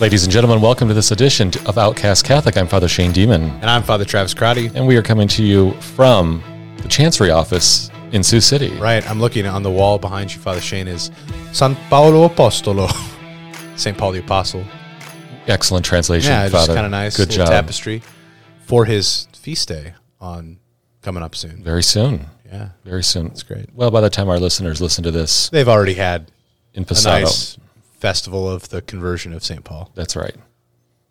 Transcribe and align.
Ladies 0.00 0.22
and 0.22 0.32
gentlemen, 0.32 0.60
welcome 0.60 0.86
to 0.86 0.94
this 0.94 1.10
edition 1.10 1.50
of 1.66 1.76
Outcast 1.76 2.24
Catholic. 2.24 2.56
I'm 2.56 2.68
Father 2.68 2.86
Shane 2.86 3.12
Deman, 3.12 3.42
And 3.60 3.64
I'm 3.64 3.82
Father 3.82 4.04
Travis 4.04 4.32
Crotty. 4.32 4.70
and 4.74 4.86
we 4.86 4.96
are 4.96 5.02
coming 5.02 5.26
to 5.28 5.42
you 5.42 5.72
from 5.80 6.42
the 6.82 6.88
Chancery 6.88 7.30
office 7.30 7.90
in 8.12 8.22
Sioux 8.22 8.40
City. 8.40 8.70
Right, 8.76 9.08
I'm 9.10 9.20
looking 9.20 9.44
on 9.46 9.64
the 9.64 9.70
wall 9.72 9.98
behind 9.98 10.32
you, 10.32 10.40
Father 10.40 10.60
Shane, 10.60 10.86
is 10.86 11.10
San 11.52 11.74
Paolo 11.90 12.24
Apostolo, 12.24 12.88
St. 13.76 13.98
Paul 13.98 14.12
the 14.12 14.20
Apostle. 14.20 14.64
Excellent 15.48 15.84
translation, 15.84 16.30
Yeah, 16.30 16.44
it's 16.44 16.52
Father. 16.54 16.74
kind 16.74 16.86
of 16.86 16.92
nice. 16.92 17.16
Good 17.16 17.30
job. 17.30 17.48
tapestry 17.48 18.02
for 18.66 18.84
his 18.84 19.26
feast 19.32 19.66
day 19.68 19.94
on 20.20 20.58
coming 21.02 21.22
up 21.24 21.34
soon. 21.34 21.62
Very 21.64 21.82
soon. 21.82 22.26
Yeah, 22.46 22.68
Very 22.84 23.02
soon. 23.02 23.28
That's 23.28 23.42
great. 23.42 23.66
Well, 23.74 23.90
by 23.90 24.00
the 24.00 24.10
time 24.10 24.28
our 24.28 24.38
listeners 24.38 24.80
listen 24.80 25.02
to 25.04 25.10
this 25.10 25.48
they've 25.50 25.68
already 25.68 25.94
had 25.94 26.30
in 26.72 26.84
a 26.88 27.02
nice 27.04 27.58
festival 27.98 28.48
of 28.50 28.68
the 28.70 28.80
conversion 28.82 29.32
of 29.32 29.44
St. 29.44 29.64
Paul. 29.64 29.90
that's 29.94 30.16
right. 30.16 30.34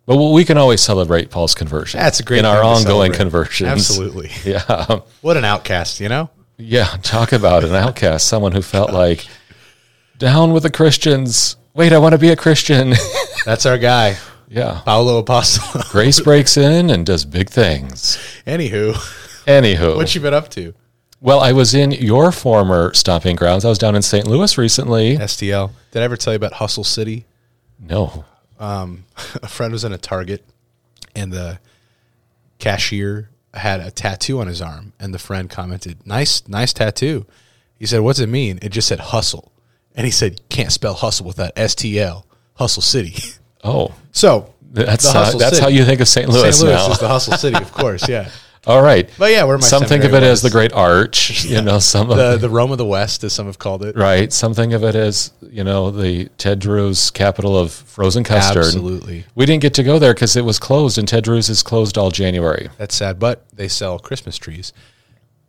But 0.06 0.16
we 0.18 0.46
can 0.46 0.58
always 0.58 0.80
celebrate 0.80 1.30
Paul's 1.30 1.54
conversion. 1.54 2.00
That's 2.00 2.22
a 2.22 2.24
great 2.24 2.40
in 2.40 2.46
our 2.46 2.64
ongoing 2.64 3.12
conversions. 3.12 3.70
Absolutely. 3.70 4.32
Yeah, 4.46 5.00
What 5.22 5.36
an 5.36 5.44
outcast, 5.44 6.00
you 6.00 6.08
know? 6.08 6.30
yeah. 6.58 6.86
Talk 7.04 7.34
about 7.34 7.66
an 7.66 7.76
outcast, 7.76 8.26
someone 8.26 8.54
who 8.54 8.62
felt 8.62 8.92
like 8.94 9.28
down 10.18 10.54
with 10.54 10.64
the 10.64 10.72
Christians. 10.72 11.58
Wait, 11.74 11.92
I 11.92 11.98
want 11.98 12.14
to 12.14 12.18
be 12.18 12.30
a 12.30 12.36
Christian. 12.38 12.94
That's 13.46 13.66
our 13.66 13.78
guy, 13.78 14.16
yeah. 14.48 14.82
Paolo 14.86 15.18
Apostle. 15.20 15.82
Grace 15.92 16.20
breaks 16.30 16.56
in 16.56 16.90
and 16.90 17.06
does 17.06 17.26
big 17.26 17.50
things. 17.50 18.18
Anywho, 18.48 18.94
Anywho, 19.46 19.96
what 19.98 20.16
you 20.16 20.22
been 20.22 20.34
up 20.34 20.50
to? 20.52 20.74
Well, 21.20 21.40
I 21.40 21.52
was 21.52 21.74
in 21.74 21.92
your 21.92 22.32
former 22.32 22.94
stomping 22.94 23.36
grounds. 23.36 23.66
I 23.66 23.70
was 23.70 23.78
down 23.78 23.96
in 23.96 24.02
St. 24.02 24.28
Louis 24.28 24.58
recently. 24.58 25.18
STL. 25.18 25.72
Did 25.92 26.02
I 26.02 26.06
ever 26.06 26.18
tell 26.18 26.34
you 26.34 26.38
about 26.38 26.54
Hustle 26.54 26.84
City? 26.84 27.26
No, 27.80 28.26
um, 28.60 29.06
a 29.42 29.48
friend 29.48 29.72
was 29.72 29.84
in 29.84 29.94
a 29.94 29.98
Target 29.98 30.44
and 31.16 31.32
the 31.32 31.60
cashier 32.60 33.30
had 33.54 33.80
a 33.80 33.92
tattoo 33.92 34.40
on 34.40 34.48
his 34.48 34.62
arm 34.62 34.94
and 35.00 35.14
the 35.14 35.20
friend 35.20 35.50
commented, 35.50 36.06
"Nice, 36.06 36.48
nice 36.48 36.74
tattoo." 36.74 37.26
He 37.76 37.86
said, 37.86 38.02
"What's 38.02 38.20
it 38.20 38.28
mean?" 38.28 38.60
It 38.62 38.70
just 38.70 38.88
said 38.88 39.00
hustle. 39.00 39.52
And 39.96 40.06
he 40.06 40.12
said, 40.12 40.34
"You 40.40 40.46
can't 40.50 40.72
spell 40.72 40.94
hustle 40.94 41.26
without 41.26 41.56
STL, 41.56 42.24
Hustle 42.56 42.84
City." 42.84 43.16
oh, 43.64 43.94
so, 44.12 44.54
that's 44.72 45.12
that's 45.12 45.38
City. 45.56 45.62
how 45.62 45.68
you 45.70 45.86
think 45.86 46.02
of 46.02 46.08
St. 46.08 46.30
Louis, 46.30 46.56
St. 46.56 46.68
Louis 46.68 46.76
now. 46.76 46.92
is 46.92 47.00
the 47.00 47.08
Hustle 47.08 47.38
City, 47.38 47.58
of 47.58 47.72
course, 47.74 48.08
yeah. 48.08 48.30
All 48.68 48.82
right, 48.82 49.10
But 49.18 49.32
yeah, 49.32 49.46
where 49.46 49.58
my 49.58 49.66
some 49.66 49.84
think 49.86 50.04
of 50.04 50.10
it 50.10 50.16
seminary 50.16 50.32
as 50.32 50.42
the. 50.42 50.50
Great 50.50 50.74
Arch. 50.74 51.46
You 51.48 51.62
know, 51.62 51.80
some 51.80 52.12
of 52.12 52.18
the 52.18 52.36
the 52.38 52.50
Rome 52.50 52.72
of 52.72 52.78
the 52.78 52.86
West, 52.86 53.24
as 53.24 53.32
some 53.32 53.46
have 53.46 53.58
called 53.58 53.84
it. 53.84 53.96
right. 53.96 54.32
Some 54.34 54.54
think 54.54 54.74
of 54.74 54.84
it 54.84 54.96
as 54.96 55.32
you 55.50 55.64
know 55.64 55.90
the 55.90 56.26
Ted 56.38 56.60
Drewes 56.60 57.10
capital 57.10 57.58
of 57.58 57.72
frozen 57.72 58.24
custard. 58.26 58.66
Absolutely. 58.66 59.26
We 59.34 59.46
didn't 59.46 59.62
get 59.62 59.74
to 59.76 59.84
go 59.84 59.98
there 60.00 60.14
because 60.14 60.36
it 60.36 60.44
was 60.44 60.60
closed, 60.60 60.98
and 60.98 61.08
Ted 61.08 61.24
Drewes 61.24 61.48
is 61.50 61.64
closed 61.64 61.98
all 61.98 62.12
January. 62.12 62.70
That's 62.78 62.96
sad, 62.96 63.18
but 63.20 63.46
they 63.54 63.70
sell 63.70 63.98
Christmas 64.00 64.38
trees 64.38 64.74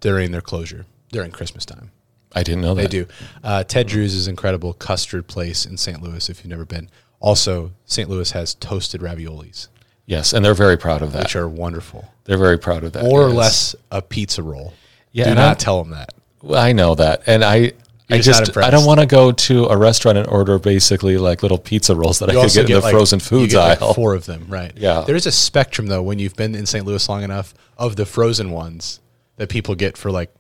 during 0.01 0.31
their 0.31 0.41
closure 0.41 0.87
during 1.11 1.31
Christmas 1.33 1.65
time. 1.65 1.91
I 2.35 2.43
didn't 2.43 2.61
know 2.63 2.75
that. 2.75 2.83
They 2.83 2.89
do. 2.89 3.07
Uh, 3.43 3.65
Ted 3.65 3.89
Drewes 3.89 4.15
is 4.15 4.29
incredible 4.29 4.75
custard 4.75 5.27
place 5.27 5.65
in 5.67 5.77
St. 5.77 6.03
Louis. 6.03 6.29
If 6.29 6.39
you've 6.39 6.51
never 6.51 6.67
been, 6.67 6.91
also 7.21 7.73
St. 7.87 8.09
Louis 8.09 8.31
has 8.33 8.55
toasted 8.55 9.01
raviolis, 9.01 9.69
Yes, 10.09 10.33
and 10.33 10.43
they're 10.45 10.55
very 10.55 10.77
proud 10.79 11.03
of 11.03 11.13
that. 11.13 11.25
which 11.25 11.37
are 11.37 11.47
wonderful. 11.49 12.11
They're 12.25 12.39
very 12.39 12.59
proud 12.59 12.83
of 12.83 12.93
that. 12.95 13.05
More 13.05 13.25
or 13.25 13.29
yes. 13.29 13.37
less 13.37 13.77
a 13.93 14.03
pizza 14.03 14.43
roll. 14.43 14.73
Yeah, 15.13 15.25
do 15.29 15.35
not 15.35 15.45
I'm- 15.49 15.57
tell 15.57 15.83
them 15.85 15.93
that. 15.93 16.15
Well, 16.43 16.61
I 16.61 16.73
know 16.73 16.95
that, 16.97 17.23
and 17.27 17.45
I. 17.45 17.73
I 18.11 18.21
just 18.21 18.57
I 18.57 18.71
don't 18.71 18.87
want 18.87 19.01
to 19.01 19.07
go 19.07 19.33
to 19.33 19.67
a 19.67 19.77
restaurant 19.77 20.17
and 20.17 20.27
order 20.29 20.59
basically 20.59 21.19
like 21.19 21.43
little 21.43 21.59
pizza 21.59 21.95
rolls 21.95 22.21
that 22.21 22.31
I 22.31 22.33
You 22.33 22.39
could 22.39 22.45
also 22.45 22.61
get 22.63 22.71
in 22.71 22.77
the 22.77 22.81
like- 22.81 22.93
frozen 22.95 23.21
foods 23.21 23.53
get 23.53 23.59
like 23.61 23.83
aisle. 23.83 23.93
four 23.93 24.15
of 24.15 24.25
them, 24.25 24.47
right? 24.49 24.73
Yeah. 24.79 25.03
There 25.07 25.15
is 25.15 25.27
a 25.27 25.31
spectrum 25.31 25.89
though 25.89 26.01
when 26.01 26.19
you've 26.19 26.35
been 26.35 26.55
in 26.55 26.65
St. 26.65 26.87
Louis 26.87 27.07
long 27.07 27.23
enough 27.23 27.53
of 27.77 27.97
the 27.97 28.07
frozen 28.07 28.51
ones 28.51 29.01
that 29.37 29.51
people 29.51 29.75
get 29.75 29.99
for 29.99 30.11
like 30.11 30.33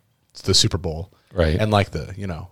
the 0.45 0.55
Super 0.55 0.79
Bowl, 0.79 1.13
Right. 1.35 1.57
And 1.61 1.71
like 1.71 1.91
the 1.91 2.15
you 2.17 2.27
know 2.27 2.49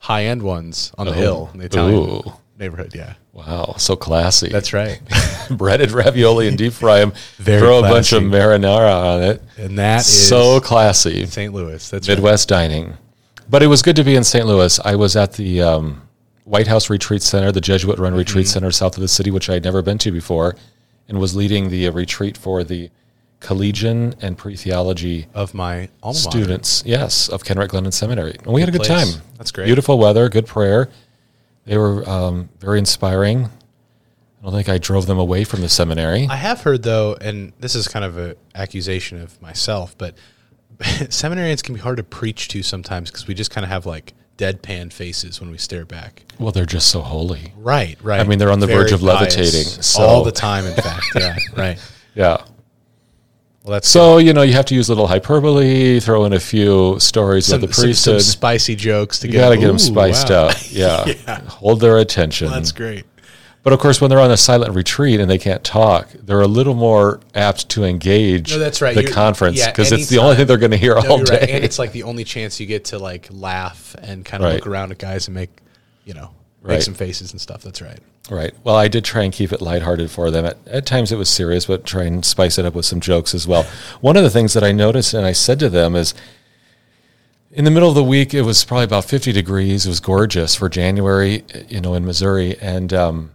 high 0.00 0.24
end 0.26 0.42
ones 0.42 0.92
on 0.98 1.06
the 1.06 1.12
Oh. 1.12 1.16
hill 1.16 1.50
in 1.54 1.60
the 1.60 1.64
Italian 1.64 1.98
Ooh. 1.98 2.32
Neighborhood. 2.58 2.92
Yeah, 2.94 3.14
Wow, 3.32 3.74
so 3.78 3.94
classy. 3.96 4.48
that's 4.48 4.72
right. 4.72 5.00
breaded 5.50 5.92
ravioli 5.92 6.48
and 6.48 6.58
deep 6.58 6.72
fry 6.72 6.98
them. 6.98 7.12
Very 7.36 7.60
throw 7.60 7.78
a 7.78 7.82
bunch 7.82 8.12
of 8.12 8.22
marinara 8.24 8.92
on 9.16 9.22
it. 9.22 9.42
And 9.56 9.78
that 9.78 10.00
is 10.00 10.28
so 10.28 10.60
classy. 10.60 11.24
St. 11.26 11.52
Louis. 11.54 11.88
That's 11.88 12.08
right. 12.08 12.14
Midwest 12.16 12.48
dining. 12.48 12.94
But 13.48 13.62
it 13.62 13.68
was 13.68 13.80
good 13.82 13.96
to 13.96 14.04
be 14.04 14.16
in 14.16 14.24
St. 14.24 14.44
Louis. 14.46 14.78
I 14.84 14.94
was 14.96 15.14
at 15.16 15.34
the 15.34 15.62
um, 15.62 16.02
White 16.44 16.66
House 16.66 16.90
Retreat 16.90 17.22
Center, 17.22 17.52
the 17.52 17.60
Jesuit 17.60 17.98
run 17.98 18.12
retreat 18.14 18.46
Mm-hmm. 18.46 18.52
center 18.52 18.70
south 18.72 18.96
of 18.96 19.00
the 19.02 19.08
city, 19.08 19.30
which 19.30 19.48
I 19.48 19.54
had 19.54 19.64
never 19.64 19.80
been 19.80 19.98
to 19.98 20.10
before, 20.10 20.56
and 21.08 21.18
was 21.20 21.36
leading 21.36 21.70
the 21.70 21.86
uh, 21.86 21.92
retreat 21.92 22.36
for 22.36 22.64
the 22.64 22.90
collegian 23.40 24.14
and 24.20 24.36
pre 24.36 24.56
theology 24.56 25.26
of 25.32 25.54
my 25.54 25.88
alma 26.02 26.18
mater. 26.18 26.30
students, 26.30 26.82
yes, 26.84 27.28
of 27.28 27.44
Kenrick-Glennon 27.44 27.92
Seminary. 27.92 28.36
And 28.44 28.52
we 28.52 28.60
had 28.60 28.68
a 28.68 28.72
Good 28.72 28.82
good 28.82 28.86
place. 28.88 29.14
time. 29.14 29.22
That's 29.36 29.52
great. 29.52 29.66
Beautiful 29.66 29.96
weather, 29.98 30.28
good 30.28 30.46
prayer. 30.46 30.88
They 31.68 31.76
were 31.76 32.08
um, 32.08 32.48
very 32.60 32.78
inspiring. 32.78 33.44
I 33.44 34.44
don't 34.44 34.52
think 34.52 34.68
I 34.68 34.78
drove 34.78 35.06
them 35.06 35.18
away 35.18 35.44
from 35.44 35.60
the 35.60 35.68
seminary. 35.68 36.26
I 36.30 36.36
have 36.36 36.62
heard 36.62 36.82
though, 36.82 37.16
and 37.20 37.52
this 37.60 37.74
is 37.74 37.86
kind 37.88 38.04
of 38.04 38.16
an 38.16 38.36
accusation 38.54 39.20
of 39.20 39.40
myself, 39.42 39.96
but 39.98 40.14
seminarians 40.78 41.62
can 41.62 41.74
be 41.74 41.80
hard 41.80 41.98
to 41.98 42.04
preach 42.04 42.48
to 42.48 42.62
sometimes 42.62 43.10
because 43.10 43.26
we 43.26 43.34
just 43.34 43.50
kind 43.50 43.64
of 43.64 43.70
have 43.70 43.84
like 43.84 44.14
deadpan 44.38 44.92
faces 44.92 45.40
when 45.40 45.50
we 45.50 45.58
stare 45.58 45.84
back. 45.84 46.22
well, 46.38 46.52
they're 46.52 46.64
just 46.64 46.88
so 46.88 47.00
holy. 47.02 47.52
Right, 47.56 47.98
right. 48.02 48.20
I 48.20 48.24
mean, 48.24 48.38
they're 48.38 48.52
on 48.52 48.60
the 48.60 48.66
verge 48.68 48.92
of 48.92 49.02
levitating, 49.02 49.64
so- 49.64 50.02
all 50.02 50.24
the 50.24 50.32
time. 50.32 50.64
In 50.64 50.74
fact, 50.74 51.04
yeah, 51.16 51.36
right. 51.56 51.78
Yeah. 52.14 52.44
Well, 53.68 53.82
So, 53.82 54.16
you 54.18 54.32
know, 54.32 54.42
you 54.42 54.54
have 54.54 54.64
to 54.66 54.74
use 54.74 54.88
a 54.88 54.92
little 54.92 55.06
hyperbole, 55.06 56.00
throw 56.00 56.24
in 56.24 56.32
a 56.32 56.40
few 56.40 56.98
stories 57.00 57.46
some, 57.46 57.62
of 57.62 57.68
the 57.68 57.74
some, 57.74 57.92
some 57.94 58.20
spicy 58.20 58.74
jokes 58.74 59.18
to 59.20 59.26
you 59.26 59.34
get. 59.34 59.40
got 59.40 59.50
to 59.50 59.56
get 59.58 59.66
them 59.66 59.78
spiced 59.78 60.30
wow. 60.30 60.46
up. 60.48 60.56
Yeah. 60.70 61.04
Yeah. 61.06 61.40
Hold 61.42 61.80
their 61.80 61.98
attention. 61.98 62.48
That's 62.50 62.72
great. 62.72 63.04
But 63.64 63.72
of 63.74 63.80
course, 63.80 64.00
when 64.00 64.08
they're 64.08 64.20
on 64.20 64.30
a 64.30 64.36
silent 64.36 64.74
retreat 64.74 65.20
and 65.20 65.28
they 65.30 65.36
can't 65.36 65.62
talk, 65.64 66.08
they're 66.12 66.40
a 66.40 66.46
little 66.46 66.74
more 66.74 67.20
apt 67.34 67.68
to 67.70 67.84
engage 67.84 68.52
No, 68.52 68.58
that's 68.58 68.80
right. 68.80 68.94
the 68.94 69.02
You're- 69.02 69.12
conference 69.12 69.58
yeah, 69.58 69.70
because 69.70 69.92
it's 69.92 70.08
the 70.08 70.18
only 70.18 70.36
thing 70.36 70.46
they're 70.46 70.56
going 70.56 70.70
to 70.70 70.76
hear 70.78 70.94
No, 70.94 71.00
all 71.10 71.22
day. 71.24 71.38
right. 71.40 71.50
And 71.50 71.64
it's 71.64 71.78
like 71.78 71.92
the 71.92 72.04
only 72.04 72.24
chance 72.24 72.58
you 72.60 72.66
get 72.66 72.86
to 72.86 72.98
like 72.98 73.28
laugh 73.30 73.94
and 74.00 74.24
kind 74.24 74.42
of 74.42 74.48
Right. 74.48 74.54
look 74.54 74.66
around 74.66 74.92
at 74.92 74.98
guys 74.98 75.26
and 75.28 75.34
make, 75.34 75.50
you 76.06 76.14
know, 76.14 76.30
make 76.62 76.70
Right. 76.70 76.82
some 76.82 76.94
faces 76.94 77.32
and 77.32 77.40
stuff. 77.40 77.62
That's 77.62 77.80
right. 77.80 77.98
Right. 78.30 78.52
Well, 78.64 78.76
I 78.76 78.88
did 78.88 79.04
try 79.04 79.22
and 79.22 79.32
keep 79.32 79.52
it 79.52 79.62
lighthearted 79.62 80.10
for 80.10 80.30
them. 80.30 80.44
At, 80.44 80.58
at 80.66 80.86
times 80.86 81.12
it 81.12 81.16
was 81.16 81.28
serious, 81.30 81.66
but 81.66 81.84
try 81.86 82.04
and 82.04 82.24
spice 82.24 82.58
it 82.58 82.66
up 82.66 82.74
with 82.74 82.84
some 82.84 83.00
jokes 83.00 83.34
as 83.34 83.46
well. 83.46 83.64
One 84.00 84.16
of 84.16 84.22
the 84.22 84.30
things 84.30 84.52
that 84.52 84.62
I 84.64 84.72
noticed 84.72 85.14
and 85.14 85.24
I 85.24 85.32
said 85.32 85.58
to 85.60 85.68
them 85.70 85.96
is 85.96 86.14
in 87.50 87.64
the 87.64 87.70
middle 87.70 87.88
of 87.88 87.94
the 87.94 88.04
week, 88.04 88.34
it 88.34 88.42
was 88.42 88.64
probably 88.64 88.84
about 88.84 89.04
50 89.06 89.32
degrees. 89.32 89.86
It 89.86 89.88
was 89.88 90.00
gorgeous 90.00 90.54
for 90.54 90.68
January, 90.68 91.44
you 91.68 91.80
know, 91.80 91.94
in 91.94 92.04
Missouri. 92.04 92.58
And 92.60 92.92
um, 92.92 93.30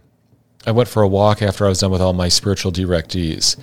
I 0.66 0.70
went 0.70 0.88
for 0.88 1.02
a 1.02 1.08
walk 1.08 1.42
after 1.42 1.66
I 1.66 1.68
was 1.68 1.80
done 1.80 1.90
with 1.90 2.00
all 2.00 2.12
my 2.12 2.28
spiritual 2.28 2.70
directees. 2.70 3.56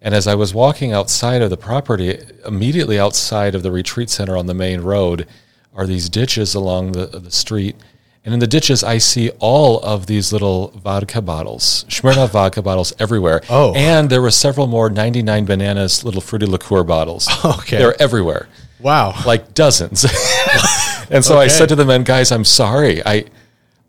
And 0.00 0.14
as 0.14 0.26
I 0.26 0.34
was 0.34 0.54
walking 0.54 0.92
outside 0.92 1.42
of 1.42 1.50
the 1.50 1.58
property, 1.58 2.18
immediately 2.46 2.98
outside 2.98 3.54
of 3.54 3.62
the 3.62 3.70
retreat 3.70 4.08
center 4.08 4.34
on 4.36 4.46
the 4.46 4.54
main 4.54 4.80
road 4.80 5.26
are 5.74 5.86
these 5.86 6.08
ditches 6.08 6.54
along 6.54 6.92
the, 6.92 7.04
the 7.06 7.30
street. 7.30 7.76
And 8.24 8.34
in 8.34 8.40
the 8.40 8.46
ditches, 8.46 8.84
I 8.84 8.98
see 8.98 9.30
all 9.38 9.80
of 9.80 10.04
these 10.06 10.30
little 10.30 10.68
vodka 10.76 11.22
bottles, 11.22 11.84
Smirnoff 11.88 12.30
vodka 12.32 12.60
bottles 12.60 12.92
everywhere. 12.98 13.40
Oh. 13.48 13.72
And 13.74 14.10
there 14.10 14.20
were 14.20 14.30
several 14.30 14.66
more 14.66 14.90
99 14.90 15.46
bananas 15.46 16.04
little 16.04 16.20
fruity 16.20 16.46
liqueur 16.46 16.84
bottles. 16.84 17.28
Okay. 17.44 17.78
They're 17.78 18.00
everywhere 18.00 18.48
Wow. 18.78 19.14
like 19.24 19.54
dozens. 19.54 20.04
and 21.10 21.24
so 21.24 21.38
I 21.38 21.46
said 21.48 21.68
to 21.70 21.76
the 21.76 21.84
men, 21.84 22.02
guys, 22.04 22.30
I'm 22.32 22.44
sorry. 22.44 23.02
I 23.06 23.24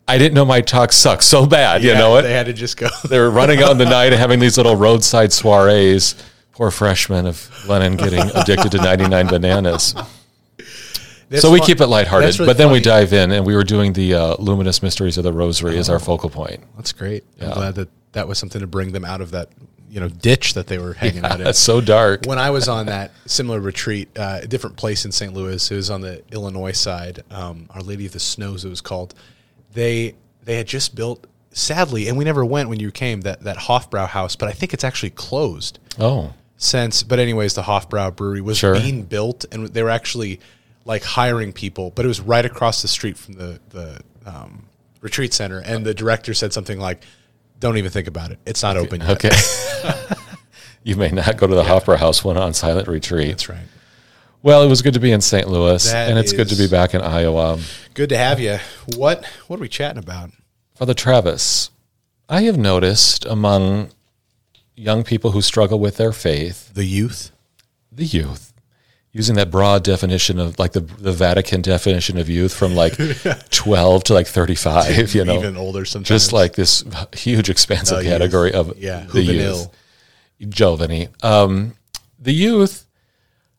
I 0.07 0.17
didn't 0.17 0.33
know 0.33 0.45
my 0.45 0.61
talk 0.61 0.91
sucked 0.91 1.23
so 1.23 1.45
bad. 1.45 1.83
you 1.83 1.93
know 1.93 2.17
it? 2.17 2.23
They 2.23 2.33
had 2.33 2.45
to 2.47 2.53
just 2.53 2.75
go. 2.77 2.87
They 3.09 3.19
were 3.19 3.29
running 3.31 3.61
out 3.61 3.71
in 3.71 3.77
the 3.77 3.85
night 3.99 4.07
and 4.13 4.15
having 4.15 4.39
these 4.39 4.57
little 4.57 4.75
roadside 4.75 5.31
soirees. 5.31 6.15
Poor 6.53 6.71
freshmen 6.71 7.25
of 7.27 7.49
Lennon 7.67 7.95
getting 7.95 8.29
addicted 8.35 8.71
to 8.71 8.77
99 8.77 9.27
bananas. 9.27 9.95
That's 11.31 11.41
so 11.41 11.49
we 11.51 11.57
fun- 11.59 11.65
keep 11.67 11.81
it 11.81 11.87
lighthearted, 11.87 12.37
really 12.39 12.45
but 12.49 12.57
then 12.57 12.71
we 12.71 12.79
dive 12.79 13.13
in 13.13 13.31
and 13.31 13.45
we 13.45 13.55
were 13.55 13.63
doing 13.63 13.93
the 13.93 14.13
uh, 14.13 14.35
luminous 14.37 14.83
mysteries 14.83 15.17
of 15.17 15.23
the 15.23 15.33
rosary 15.33 15.77
as 15.77 15.89
our 15.89 15.97
focal 15.99 16.29
point. 16.29 16.63
That's 16.75 16.91
great. 16.93 17.23
I'm 17.41 17.51
glad 17.53 17.75
that 17.75 17.89
that 18.11 18.27
was 18.27 18.37
something 18.37 18.61
to 18.61 18.67
bring 18.67 18.91
them 18.91 19.05
out 19.05 19.21
of 19.21 19.31
that, 19.31 19.47
you 19.89 19.99
know 19.99 20.09
ditch 20.09 20.53
that 20.55 20.67
they 20.67 20.77
were 20.77 20.93
hanging 20.93 21.23
out 21.25 21.39
in. 21.39 21.43
That's 21.45 21.57
so 21.59 21.81
dark. 21.81 22.25
when 22.25 22.37
I 22.37 22.49
was 22.51 22.67
on 22.69 22.85
that 22.87 23.11
similar 23.25 23.59
retreat, 23.59 24.09
uh, 24.17 24.39
a 24.43 24.47
different 24.47 24.75
place 24.77 25.05
in 25.05 25.11
St. 25.11 25.33
Louis, 25.33 25.71
it 25.71 25.75
was 25.75 25.89
on 25.89 26.01
the 26.01 26.21
Illinois 26.31 26.73
side. 26.73 27.23
Um, 27.31 27.67
Our 27.71 27.81
Lady 27.81 28.05
of 28.05 28.11
the 28.13 28.19
Snows, 28.19 28.63
it 28.65 28.69
was 28.69 28.81
called. 28.81 29.15
They 29.73 30.15
they 30.43 30.57
had 30.57 30.67
just 30.67 30.95
built, 30.95 31.27
sadly, 31.51 32.07
and 32.09 32.17
we 32.17 32.25
never 32.25 32.43
went 32.43 32.67
when 32.67 32.79
you 32.79 32.91
came 32.91 33.21
that 33.21 33.41
that 33.43 33.55
Hofbrau 33.57 34.07
house, 34.07 34.35
but 34.35 34.49
I 34.49 34.51
think 34.51 34.73
it's 34.73 34.83
actually 34.83 35.11
closed 35.11 35.79
Oh, 35.99 36.33
since. 36.57 37.03
But 37.03 37.19
anyways, 37.19 37.53
the 37.53 37.61
Hofbrau 37.63 38.13
Brewery 38.15 38.41
was 38.41 38.57
Sure. 38.57 38.73
being 38.73 39.03
built, 39.03 39.45
and 39.51 39.67
they 39.67 39.83
were 39.83 39.89
actually 39.89 40.39
like 40.85 41.03
hiring 41.03 41.53
people, 41.53 41.91
but 41.91 42.05
it 42.05 42.07
was 42.07 42.19
right 42.19 42.45
across 42.45 42.81
the 42.81 42.87
street 42.87 43.17
from 43.17 43.33
the 43.35 43.59
the 43.69 44.01
um, 44.25 44.63
retreat 45.01 45.33
center, 45.33 45.59
and 45.59 45.85
the 45.85 45.93
director 45.93 46.33
said 46.33 46.53
something 46.53 46.79
like. 46.79 47.01
Don't 47.59 47.77
even 47.77 47.91
think 47.91 48.07
about 48.07 48.31
it. 48.31 48.39
It's 48.43 48.63
not 48.63 48.75
open 48.75 49.01
yet. 49.01 49.09
okay. 49.23 49.29
you 50.83 50.95
may 50.95 51.09
not 51.11 51.37
go 51.37 51.45
to 51.45 51.53
the 51.53 51.61
Hofbrau 51.61 51.95
House 51.95 52.23
when 52.23 52.35
on 52.35 52.55
silent 52.55 52.87
retreat. 52.87 53.27
That's 53.29 53.49
right. 53.49 53.67
Well, 54.41 54.63
it 54.63 54.67
was 54.67 54.81
good 54.81 54.95
to 54.95 54.99
be 54.99 55.11
in 55.11 55.21
St. 55.21 55.47
Louis, 55.47 55.91
That 55.91 56.09
and 56.09 56.17
it's 56.17 56.33
good 56.33 56.49
to 56.49 56.55
be 56.55 56.67
back 56.67 56.95
in 56.95 57.01
Iowa. 57.01 57.59
Good 57.93 58.09
to 58.09 58.17
have 58.17 58.39
you. 58.39 58.57
What 58.97 59.23
what 59.45 59.57
are 59.57 59.61
we 59.61 59.69
chatting 59.69 59.99
about? 59.99 60.31
Father 60.73 60.95
Travis, 60.95 61.69
I 62.27 62.41
have 62.43 62.57
noticed 62.57 63.25
among 63.25 63.91
young 64.75 65.03
people 65.03 65.29
who 65.31 65.43
struggle 65.43 65.77
with 65.79 65.97
their 65.97 66.11
faith, 66.13 66.73
The 66.73 66.85
youth. 66.85 67.31
the 67.91 68.05
youth, 68.05 68.50
using 69.13 69.35
that 69.35 69.51
broad 69.51 69.83
definition 69.83 70.39
of 70.39 70.57
like 70.57 70.71
the, 70.71 70.79
the 70.79 71.11
Vatican 71.11 71.61
definition 71.61 72.17
of 72.17 72.29
youth 72.29 72.53
from 72.53 72.75
like 72.75 72.95
12 73.51 74.03
to 74.05 74.13
like 74.13 74.27
35, 74.27 75.13
you 75.13 75.25
know, 75.25 75.37
even 75.37 75.57
older 75.57 75.83
sometimes. 75.85 76.07
just 76.07 76.31
like 76.33 76.53
this 76.53 76.83
huge 77.13 77.49
expansive 77.49 78.03
youth. 78.03 78.11
category 78.11 78.53
of 78.53 78.77
Yeah, 78.77 79.01
the 79.11 79.23
juvenile. 79.23 79.57
youth. 79.57 79.69
Giovanni. 80.49 81.09
Um, 81.21 81.75
the 82.19 82.31
youth, 82.33 82.85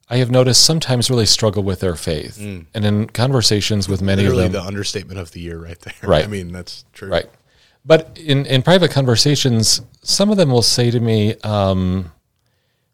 I 0.09 0.17
have 0.17 0.31
noticed 0.31 0.65
sometimes 0.65 1.11
really 1.11 1.27
struggle 1.27 1.63
with 1.63 1.81
their 1.81 1.97
faith. 1.97 2.39
And 2.39 2.67
in 2.75 3.07
conversations 3.09 3.89
with 3.89 4.01
many 4.03 4.23
Mm. 4.23 4.27
literally 4.27 4.47
of 4.47 4.53
them, 4.53 4.63
the 4.63 4.67
understatement 4.69 5.19
of 5.21 5.31
the 5.33 5.41
year 5.41 5.59
right 5.59 5.79
there. 5.81 5.95
Right. 6.03 6.25
I 6.25 6.29
mean, 6.29 6.51
that's 6.53 6.85
true. 6.93 7.09
Right. 7.09 7.27
But 7.85 8.17
in, 8.19 8.47
in 8.47 8.63
private 8.63 8.91
conversations, 8.91 9.83
some 10.03 10.31
of 10.31 10.37
them 10.37 10.51
will 10.51 10.63
say 10.63 10.91
to 10.91 11.01
me, 11.01 11.35
um, 11.43 12.13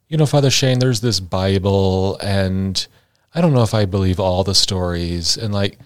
you 0.09 0.17
know, 0.17 0.27
Father 0.27 0.51
Shane, 0.51 0.79
there's 0.79 1.01
this 1.01 1.21
Bible, 1.21 2.19
and 2.19 2.87
I 3.35 3.41
don't 3.41 3.53
know 3.53 3.63
if 3.63 3.75
I 3.75 3.85
believe 3.85 4.19
all 4.19 4.43
the 4.43 4.55
stories. 4.55 5.37
And 5.37 5.53
like 5.53 5.79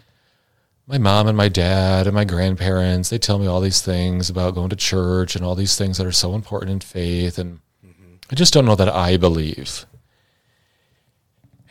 my 0.86 0.98
mom 0.98 1.26
and 1.26 1.36
my 1.36 1.48
dad 1.48 2.06
and 2.06 2.14
my 2.14 2.24
grandparents, 2.24 3.10
they 3.10 3.18
tell 3.18 3.38
me 3.38 3.46
all 3.46 3.60
these 3.60 3.82
things 3.82 4.30
about 4.30 4.54
going 4.54 4.70
to 4.70 4.76
church 4.76 5.34
and 5.34 5.44
all 5.44 5.54
these 5.54 5.76
things 5.76 5.98
that 5.98 6.06
are 6.06 6.12
so 6.12 6.34
important 6.34 6.70
in 6.70 6.80
faith. 6.80 7.38
And 7.38 7.60
mm-hmm. 7.84 8.14
I 8.30 8.34
just 8.34 8.52
don't 8.54 8.64
know 8.64 8.76
that 8.76 8.88
I 8.88 9.16
believe. 9.16 9.86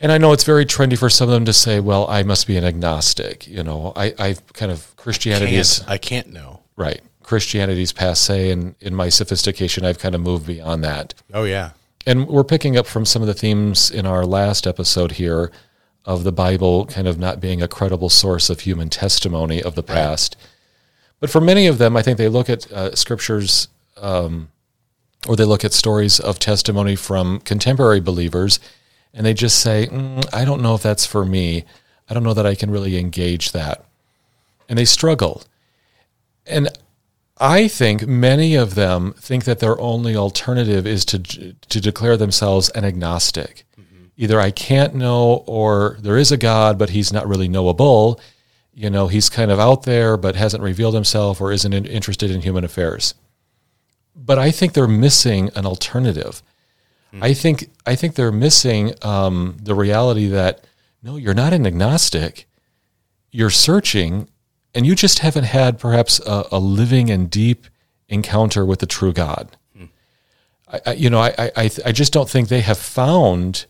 And 0.00 0.10
I 0.10 0.18
know 0.18 0.32
it's 0.32 0.44
very 0.44 0.66
trendy 0.66 0.98
for 0.98 1.08
some 1.08 1.28
of 1.28 1.32
them 1.32 1.44
to 1.44 1.52
say, 1.52 1.78
well, 1.78 2.06
I 2.08 2.22
must 2.24 2.46
be 2.46 2.56
an 2.56 2.64
agnostic. 2.64 3.46
You 3.46 3.62
know, 3.62 3.92
I, 3.94 4.12
I've 4.18 4.52
kind 4.52 4.72
of 4.72 4.94
Christianity 4.96 5.54
is. 5.54 5.84
I 5.86 5.96
can't 5.96 6.32
know. 6.32 6.60
Right. 6.76 7.00
Christianity's 7.22 7.92
passe, 7.92 8.50
and 8.50 8.74
in 8.80 8.96
my 8.96 9.08
sophistication, 9.08 9.84
I've 9.84 10.00
kind 10.00 10.16
of 10.16 10.20
moved 10.20 10.46
beyond 10.46 10.82
that. 10.82 11.14
Oh 11.32 11.44
yeah. 11.44 11.70
And 12.06 12.26
we're 12.26 12.44
picking 12.44 12.76
up 12.76 12.86
from 12.86 13.04
some 13.04 13.22
of 13.22 13.28
the 13.28 13.34
themes 13.34 13.90
in 13.90 14.06
our 14.06 14.24
last 14.24 14.66
episode 14.66 15.12
here 15.12 15.52
of 16.04 16.24
the 16.24 16.32
Bible 16.32 16.86
kind 16.86 17.06
of 17.06 17.18
not 17.18 17.40
being 17.40 17.62
a 17.62 17.68
credible 17.68 18.08
source 18.08 18.50
of 18.50 18.60
human 18.60 18.88
testimony 18.88 19.62
of 19.62 19.76
the 19.76 19.82
past. 19.82 20.36
But 21.20 21.30
for 21.30 21.40
many 21.40 21.68
of 21.68 21.78
them, 21.78 21.96
I 21.96 22.02
think 22.02 22.18
they 22.18 22.28
look 22.28 22.50
at 22.50 22.70
uh, 22.72 22.96
scriptures 22.96 23.68
um, 23.96 24.50
or 25.28 25.36
they 25.36 25.44
look 25.44 25.64
at 25.64 25.72
stories 25.72 26.18
of 26.18 26.40
testimony 26.40 26.96
from 26.96 27.38
contemporary 27.40 28.00
believers 28.00 28.58
and 29.14 29.24
they 29.24 29.34
just 29.34 29.60
say, 29.60 29.86
mm, 29.86 30.26
I 30.32 30.44
don't 30.44 30.62
know 30.62 30.74
if 30.74 30.82
that's 30.82 31.06
for 31.06 31.24
me. 31.24 31.64
I 32.08 32.14
don't 32.14 32.24
know 32.24 32.34
that 32.34 32.46
I 32.46 32.56
can 32.56 32.70
really 32.70 32.98
engage 32.98 33.52
that. 33.52 33.84
And 34.68 34.78
they 34.78 34.84
struggle. 34.84 35.44
And 36.46 36.68
I 37.42 37.66
think 37.66 38.06
many 38.06 38.54
of 38.54 38.76
them 38.76 39.14
think 39.18 39.44
that 39.44 39.58
their 39.58 39.78
only 39.80 40.14
alternative 40.14 40.86
is 40.86 41.04
to 41.06 41.18
to 41.18 41.80
declare 41.80 42.16
themselves 42.16 42.68
an 42.70 42.84
agnostic. 42.84 43.64
Either 44.16 44.38
I 44.38 44.52
can't 44.52 44.94
know, 44.94 45.42
or 45.46 45.96
there 46.00 46.16
is 46.18 46.30
a 46.30 46.36
God, 46.36 46.78
but 46.78 46.90
he's 46.90 47.12
not 47.12 47.26
really 47.26 47.48
knowable. 47.48 48.20
You 48.72 48.90
know, 48.90 49.08
he's 49.08 49.28
kind 49.28 49.50
of 49.50 49.58
out 49.58 49.82
there, 49.82 50.16
but 50.16 50.36
hasn't 50.36 50.62
revealed 50.62 50.94
himself, 50.94 51.40
or 51.40 51.50
isn't 51.50 51.72
in- 51.72 51.86
interested 51.86 52.30
in 52.30 52.42
human 52.42 52.62
affairs. 52.62 53.14
But 54.14 54.38
I 54.38 54.50
think 54.52 54.72
they're 54.72 54.86
missing 54.86 55.50
an 55.56 55.66
alternative. 55.66 56.42
I 57.20 57.34
think 57.34 57.68
I 57.84 57.96
think 57.96 58.14
they're 58.14 58.32
missing 58.32 58.94
um, 59.02 59.56
the 59.60 59.74
reality 59.74 60.28
that 60.28 60.64
no, 61.02 61.16
you're 61.16 61.34
not 61.34 61.52
an 61.52 61.66
agnostic. 61.66 62.46
You're 63.30 63.50
searching, 63.50 64.28
and 64.74 64.86
you 64.86 64.94
just 64.94 65.18
haven't 65.20 65.44
had 65.44 65.78
perhaps 65.78 66.20
a, 66.20 66.44
a 66.52 66.58
living 66.58 67.10
and 67.10 67.30
deep 67.30 67.66
encounter 68.08 68.64
with 68.64 68.78
the 68.80 68.86
true 68.86 69.12
God. 69.12 69.56
I, 70.68 70.80
I, 70.86 70.92
you 70.94 71.10
know, 71.10 71.20
I, 71.20 71.50
I, 71.56 71.70
I 71.86 71.92
just 71.92 72.12
don't 72.12 72.28
think 72.30 72.48
they 72.48 72.62
have 72.62 72.78
found 72.78 73.66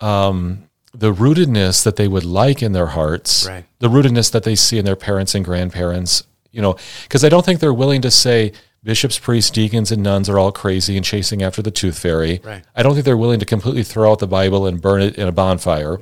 um, 0.00 0.68
the 0.92 1.12
rootedness 1.12 1.82
that 1.84 1.96
they 1.96 2.08
would 2.08 2.24
like 2.24 2.62
in 2.62 2.72
their 2.72 2.88
hearts, 2.88 3.46
Right. 3.46 3.64
the 3.78 3.88
rootedness 3.88 4.30
that 4.32 4.42
they 4.44 4.54
see 4.54 4.78
in 4.78 4.84
their 4.84 4.96
parents 4.96 5.34
and 5.34 5.44
grandparents. 5.44 6.24
You 6.50 6.62
know, 6.62 6.76
because 7.04 7.24
I 7.24 7.28
don't 7.28 7.44
think 7.44 7.60
they're 7.60 7.74
willing 7.74 8.00
to 8.02 8.10
say 8.10 8.52
bishops, 8.82 9.18
priests, 9.18 9.50
deacons, 9.50 9.92
and 9.92 10.02
nuns 10.02 10.28
are 10.28 10.38
all 10.38 10.50
crazy 10.50 10.96
and 10.96 11.04
chasing 11.04 11.42
after 11.42 11.60
the 11.62 11.70
tooth 11.70 11.98
fairy. 11.98 12.40
Right. 12.42 12.64
I 12.74 12.82
don't 12.82 12.94
think 12.94 13.04
they're 13.04 13.16
willing 13.18 13.38
to 13.40 13.46
completely 13.46 13.82
throw 13.82 14.10
out 14.10 14.18
the 14.18 14.26
Bible 14.26 14.66
and 14.66 14.80
burn 14.80 15.02
it 15.02 15.16
in 15.16 15.28
a 15.28 15.32
bonfire. 15.32 15.98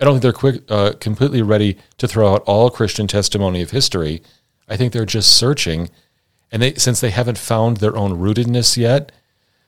I 0.00 0.04
don't 0.04 0.14
think 0.14 0.22
they're 0.22 0.32
quick, 0.32 0.62
uh, 0.68 0.92
completely 1.00 1.42
ready 1.42 1.76
to 1.98 2.08
throw 2.08 2.32
out 2.32 2.42
all 2.46 2.70
Christian 2.70 3.06
testimony 3.06 3.62
of 3.62 3.70
history. 3.70 4.22
I 4.68 4.76
think 4.76 4.92
they're 4.92 5.06
just 5.06 5.32
searching, 5.32 5.90
and 6.50 6.62
they, 6.62 6.74
since 6.74 7.00
they 7.00 7.10
haven't 7.10 7.38
found 7.38 7.76
their 7.76 7.96
own 7.96 8.18
rootedness 8.18 8.76
yet, 8.76 9.12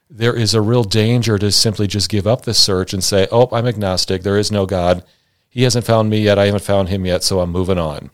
there 0.09 0.35
is 0.35 0.55
a 0.55 0.61
real 0.61 0.85
danger 0.85 1.39
to 1.39 1.51
simply 1.53 1.87
just 1.87 2.09
give 2.09 2.27
up 2.27 2.43
the 2.43 2.55
search 2.55 2.93
and 2.93 3.03
say, 3.03 3.29
"Oh, 3.31 3.49
I'm 3.53 3.67
agnostic. 3.67 4.23
There 4.23 4.39
is 4.39 4.53
no 4.53 4.67
God. 4.67 5.05
He 5.49 5.63
hasn't 5.63 5.87
found 5.87 6.11
me 6.11 6.21
yet. 6.21 6.39
I 6.39 6.47
haven't 6.47 6.65
found 6.65 6.89
him 6.89 7.07
yet, 7.07 7.23
so 7.23 7.41
I'm 7.41 7.51
moving 7.51 7.79
on." 7.79 8.11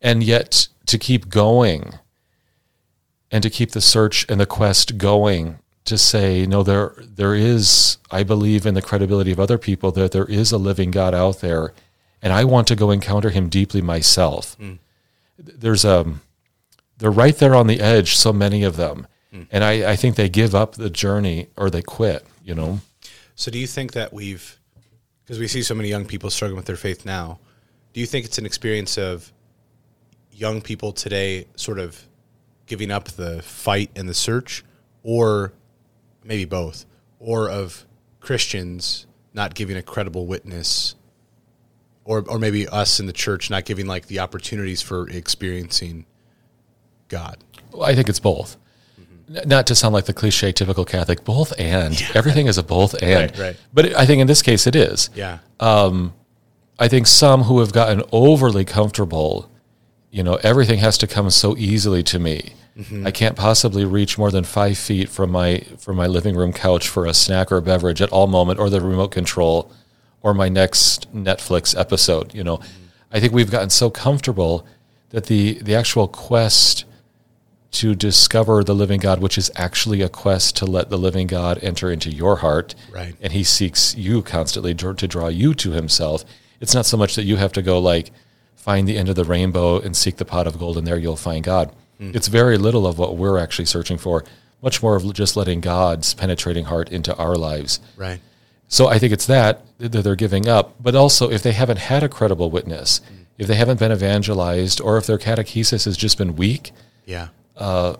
And 0.00 0.22
yet, 0.22 0.68
to 0.86 0.98
keep 0.98 1.28
going, 1.28 1.94
and 3.30 3.42
to 3.42 3.50
keep 3.50 3.72
the 3.72 3.80
search 3.80 4.24
and 4.28 4.40
the 4.40 4.46
quest 4.46 4.98
going, 4.98 5.58
to 5.86 5.98
say, 5.98 6.46
"No, 6.46 6.62
there, 6.62 6.94
there 6.98 7.34
is. 7.34 7.98
I 8.10 8.22
believe 8.22 8.66
in 8.66 8.74
the 8.74 8.82
credibility 8.82 9.32
of 9.32 9.40
other 9.40 9.58
people 9.58 9.90
that 9.92 10.12
there 10.12 10.26
is 10.26 10.52
a 10.52 10.58
living 10.58 10.90
God 10.90 11.14
out 11.14 11.40
there, 11.40 11.72
and 12.22 12.32
I 12.32 12.44
want 12.44 12.68
to 12.68 12.76
go 12.76 12.90
encounter 12.90 13.30
Him 13.30 13.48
deeply 13.48 13.82
myself." 13.82 14.54
Hmm. 14.54 14.74
There's 15.38 15.84
a 15.84 16.14
they're 16.98 17.10
right 17.10 17.36
there 17.36 17.54
on 17.54 17.66
the 17.66 17.80
edge, 17.80 18.16
so 18.16 18.32
many 18.32 18.62
of 18.62 18.76
them. 18.76 19.06
Hmm. 19.30 19.42
And 19.50 19.64
I, 19.64 19.92
I 19.92 19.96
think 19.96 20.16
they 20.16 20.28
give 20.28 20.54
up 20.54 20.74
the 20.74 20.90
journey 20.90 21.48
or 21.56 21.70
they 21.70 21.82
quit, 21.82 22.24
you 22.42 22.54
know? 22.54 22.80
So 23.34 23.50
do 23.50 23.58
you 23.58 23.66
think 23.66 23.92
that 23.92 24.12
we've 24.12 24.58
because 25.24 25.38
we 25.40 25.48
see 25.48 25.62
so 25.62 25.74
many 25.74 25.88
young 25.88 26.06
people 26.06 26.30
struggling 26.30 26.56
with 26.56 26.66
their 26.66 26.76
faith 26.76 27.04
now, 27.04 27.40
do 27.92 28.00
you 28.00 28.06
think 28.06 28.24
it's 28.24 28.38
an 28.38 28.46
experience 28.46 28.96
of 28.96 29.32
young 30.30 30.60
people 30.60 30.92
today 30.92 31.46
sort 31.56 31.80
of 31.80 32.06
giving 32.66 32.92
up 32.92 33.08
the 33.08 33.42
fight 33.42 33.90
and 33.96 34.08
the 34.08 34.14
search 34.14 34.64
or 35.02 35.52
maybe 36.26 36.44
both 36.44 36.84
or 37.18 37.48
of 37.48 37.86
Christians 38.20 39.06
not 39.32 39.54
giving 39.54 39.76
a 39.76 39.82
credible 39.82 40.26
witness 40.26 40.94
or 42.04 42.24
or 42.28 42.38
maybe 42.38 42.66
us 42.68 43.00
in 43.00 43.06
the 43.06 43.12
church 43.12 43.50
not 43.50 43.64
giving 43.64 43.86
like 43.86 44.06
the 44.06 44.18
opportunities 44.20 44.82
for 44.82 45.08
experiencing 45.10 46.06
God. 47.08 47.38
Well, 47.72 47.84
I 47.88 47.94
think 47.94 48.08
it's 48.08 48.20
both. 48.20 48.56
Mm-hmm. 49.00 49.36
N- 49.38 49.48
Not 49.48 49.66
to 49.68 49.74
sound 49.74 49.92
like 49.94 50.06
the 50.06 50.12
cliche 50.12 50.52
typical 50.52 50.84
Catholic, 50.84 51.24
both 51.24 51.52
and. 51.58 52.00
Everything 52.14 52.46
is 52.46 52.58
a 52.58 52.62
both 52.62 52.94
and. 53.02 53.30
Right, 53.32 53.38
right. 53.38 53.56
But 53.72 53.94
I 53.94 54.06
think 54.06 54.20
in 54.20 54.26
this 54.26 54.42
case 54.42 54.66
it 54.66 54.74
is. 54.76 55.10
Yeah. 55.14 55.38
Um, 55.60 56.14
I 56.78 56.88
think 56.88 57.06
some 57.06 57.42
who 57.42 57.60
have 57.60 57.72
gotten 57.72 58.02
overly 58.12 58.64
comfortable, 58.64 59.50
you 60.10 60.22
know, 60.22 60.34
everything 60.42 60.78
has 60.80 60.98
to 60.98 61.06
come 61.06 61.30
so 61.30 61.56
easily 61.56 62.02
to 62.04 62.18
me. 62.18 62.54
I 63.06 63.10
can't 63.10 63.36
possibly 63.36 63.84
reach 63.86 64.18
more 64.18 64.30
than 64.30 64.44
five 64.44 64.76
feet 64.76 65.08
from 65.08 65.30
my 65.30 65.60
from 65.78 65.96
my 65.96 66.06
living 66.06 66.36
room 66.36 66.52
couch 66.52 66.88
for 66.88 67.06
a 67.06 67.14
snack 67.14 67.50
or 67.50 67.56
a 67.56 67.62
beverage 67.62 68.02
at 68.02 68.10
all 68.10 68.26
moment, 68.26 68.58
or 68.60 68.68
the 68.68 68.80
remote 68.82 69.12
control, 69.12 69.70
or 70.22 70.34
my 70.34 70.48
next 70.50 71.10
Netflix 71.14 71.78
episode. 71.78 72.34
You 72.34 72.44
know, 72.44 72.60
I 73.10 73.18
think 73.20 73.32
we've 73.32 73.50
gotten 73.50 73.70
so 73.70 73.88
comfortable 73.88 74.66
that 75.10 75.24
the 75.26 75.54
the 75.62 75.74
actual 75.74 76.06
quest 76.06 76.84
to 77.72 77.94
discover 77.94 78.62
the 78.62 78.74
living 78.74 79.00
God, 79.00 79.20
which 79.20 79.38
is 79.38 79.50
actually 79.56 80.02
a 80.02 80.08
quest 80.08 80.56
to 80.58 80.66
let 80.66 80.88
the 80.90 80.96
living 80.98 81.26
God 81.26 81.58
enter 81.62 81.90
into 81.90 82.10
your 82.10 82.36
heart, 82.36 82.74
Right. 82.90 83.14
and 83.20 83.32
He 83.32 83.42
seeks 83.44 83.94
you 83.96 84.22
constantly 84.22 84.74
to, 84.76 84.94
to 84.94 85.08
draw 85.08 85.28
you 85.28 85.52
to 85.54 85.70
Himself. 85.72 86.24
It's 86.60 86.74
not 86.74 86.86
so 86.86 86.96
much 86.96 87.16
that 87.16 87.24
you 87.24 87.36
have 87.36 87.52
to 87.52 87.62
go 87.62 87.78
like 87.78 88.12
find 88.54 88.86
the 88.88 88.96
end 88.98 89.08
of 89.08 89.16
the 89.16 89.24
rainbow 89.24 89.78
and 89.78 89.96
seek 89.96 90.16
the 90.16 90.24
pot 90.24 90.46
of 90.46 90.58
gold, 90.58 90.76
and 90.78 90.86
there 90.86 90.96
you'll 90.98 91.16
find 91.16 91.42
God. 91.44 91.70
Mm. 92.00 92.14
It's 92.14 92.28
very 92.28 92.58
little 92.58 92.86
of 92.86 92.98
what 92.98 93.16
we're 93.16 93.38
actually 93.38 93.66
searching 93.66 93.98
for, 93.98 94.24
much 94.62 94.82
more 94.82 94.96
of 94.96 95.12
just 95.14 95.36
letting 95.36 95.60
God's 95.60 96.14
penetrating 96.14 96.66
heart 96.66 96.90
into 96.90 97.14
our 97.16 97.36
lives. 97.36 97.80
Right. 97.96 98.20
So 98.68 98.88
I 98.88 98.98
think 98.98 99.12
it's 99.12 99.26
that 99.26 99.62
that 99.78 99.90
they're 99.90 100.16
giving 100.16 100.48
up, 100.48 100.74
but 100.80 100.94
also 100.94 101.30
if 101.30 101.42
they 101.42 101.52
haven't 101.52 101.78
had 101.78 102.02
a 102.02 102.08
credible 102.08 102.50
witness, 102.50 103.00
mm. 103.00 103.26
if 103.38 103.46
they 103.46 103.54
haven't 103.54 103.78
been 103.78 103.92
evangelized, 103.92 104.80
or 104.80 104.96
if 104.98 105.06
their 105.06 105.18
catechesis 105.18 105.84
has 105.84 105.96
just 105.96 106.18
been 106.18 106.36
weak, 106.36 106.72
Yeah. 107.04 107.28
Uh, 107.56 107.96